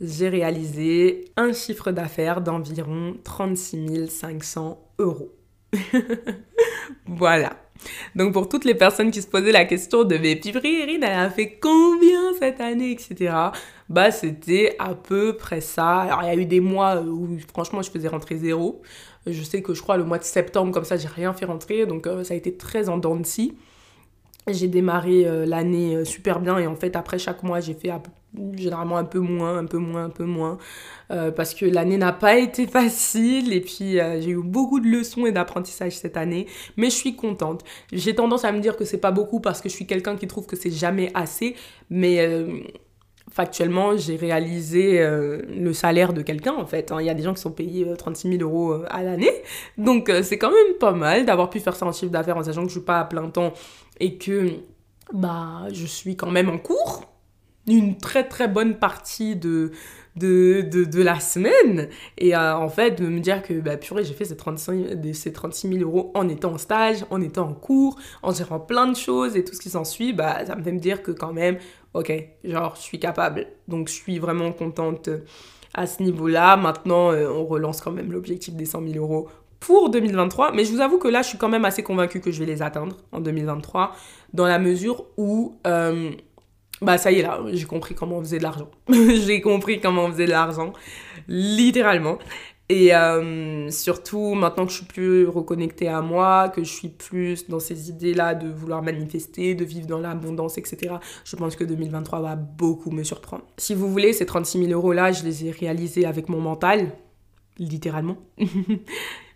[0.00, 5.36] j'ai réalisé un chiffre d'affaires d'environ 36 500 euros.
[7.06, 7.61] voilà.
[8.16, 11.30] Donc pour toutes les personnes qui se posaient la question de mais puis elle a
[11.30, 13.34] fait combien cette année, etc.
[13.88, 16.00] Bah c'était à peu près ça.
[16.00, 18.82] Alors il y a eu des mois où franchement je faisais rentrer zéro.
[19.26, 21.86] Je sais que je crois le mois de septembre comme ça j'ai rien fait rentrer
[21.86, 23.00] donc euh, ça a été très en.
[24.48, 27.92] J'ai démarré euh, l'année euh, super bien et en fait après chaque mois j'ai fait
[28.54, 30.58] généralement un peu moins, un peu moins, un peu moins
[31.12, 35.26] euh, parce que l'année n'a pas été facile et puis j'ai eu beaucoup de leçons
[35.26, 37.62] et d'apprentissage cette année mais je suis contente.
[37.92, 40.26] J'ai tendance à me dire que c'est pas beaucoup parce que je suis quelqu'un qui
[40.26, 41.54] trouve que c'est jamais assez
[41.88, 42.18] mais
[43.30, 46.90] factuellement, j'ai réalisé le salaire de quelqu'un en fait.
[46.90, 46.96] Hein.
[47.00, 49.32] Il y a des gens qui sont payés 36 000 euros à l'année.
[49.78, 52.62] Donc c'est quand même pas mal d'avoir pu faire ça en chiffre d'affaires en sachant
[52.62, 53.52] que je suis pas à plein temps
[54.02, 54.48] et que
[55.12, 57.04] bah, je suis quand même en cours
[57.68, 59.70] une très très bonne partie de,
[60.16, 61.88] de, de, la semaine.
[62.18, 65.32] Et euh, en fait, de me dire que, bah, purée, j'ai fait ces 35, ces
[65.32, 68.96] 36 000 euros en étant en stage, en étant en cours, en gérant plein de
[68.96, 71.58] choses et tout ce qui s'ensuit, bah, ça me fait me dire que quand même,
[71.94, 73.46] ok, genre, je suis capable.
[73.68, 75.08] Donc, je suis vraiment contente
[75.72, 76.56] à ce niveau-là.
[76.56, 79.28] Maintenant, euh, on relance quand même l'objectif des 100 000 euros
[79.62, 80.52] pour 2023.
[80.52, 82.46] Mais je vous avoue que là, je suis quand même assez convaincue que je vais
[82.46, 83.94] les atteindre en 2023,
[84.32, 86.10] dans la mesure où, euh,
[86.80, 88.70] bah ça y est là, j'ai compris comment on faisait de l'argent.
[88.90, 90.72] j'ai compris comment on faisait de l'argent,
[91.28, 92.18] littéralement.
[92.68, 97.48] Et euh, surtout, maintenant que je suis plus reconnectée à moi, que je suis plus
[97.48, 100.94] dans ces idées-là de vouloir manifester, de vivre dans l'abondance, etc.,
[101.24, 103.44] je pense que 2023 va beaucoup me surprendre.
[103.58, 106.92] Si vous voulez, ces 36 000 euros-là, je les ai réalisés avec mon mental,
[107.58, 108.16] littéralement.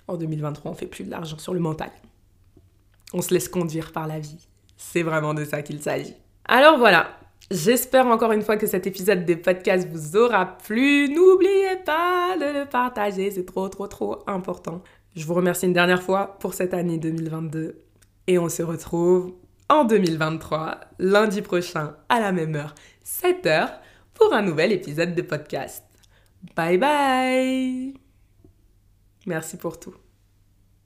[0.08, 1.90] En 2023, on fait plus de l'argent sur le mental.
[3.12, 4.48] On se laisse conduire par la vie.
[4.76, 6.14] C'est vraiment de ça qu'il s'agit.
[6.46, 7.16] Alors voilà,
[7.50, 11.08] J'espère encore une fois que cet épisode des podcasts vous aura plu.
[11.08, 14.82] N'oubliez pas de le partager, c'est trop trop trop important.
[15.14, 17.82] Je vous remercie une dernière fois pour cette année 2022
[18.26, 19.32] et on se retrouve
[19.68, 23.70] en 2023, lundi prochain à la même heure, 7h,
[24.14, 25.84] pour un nouvel épisode de podcast.
[26.56, 28.05] Bye bye
[29.26, 29.94] Merci pour tout.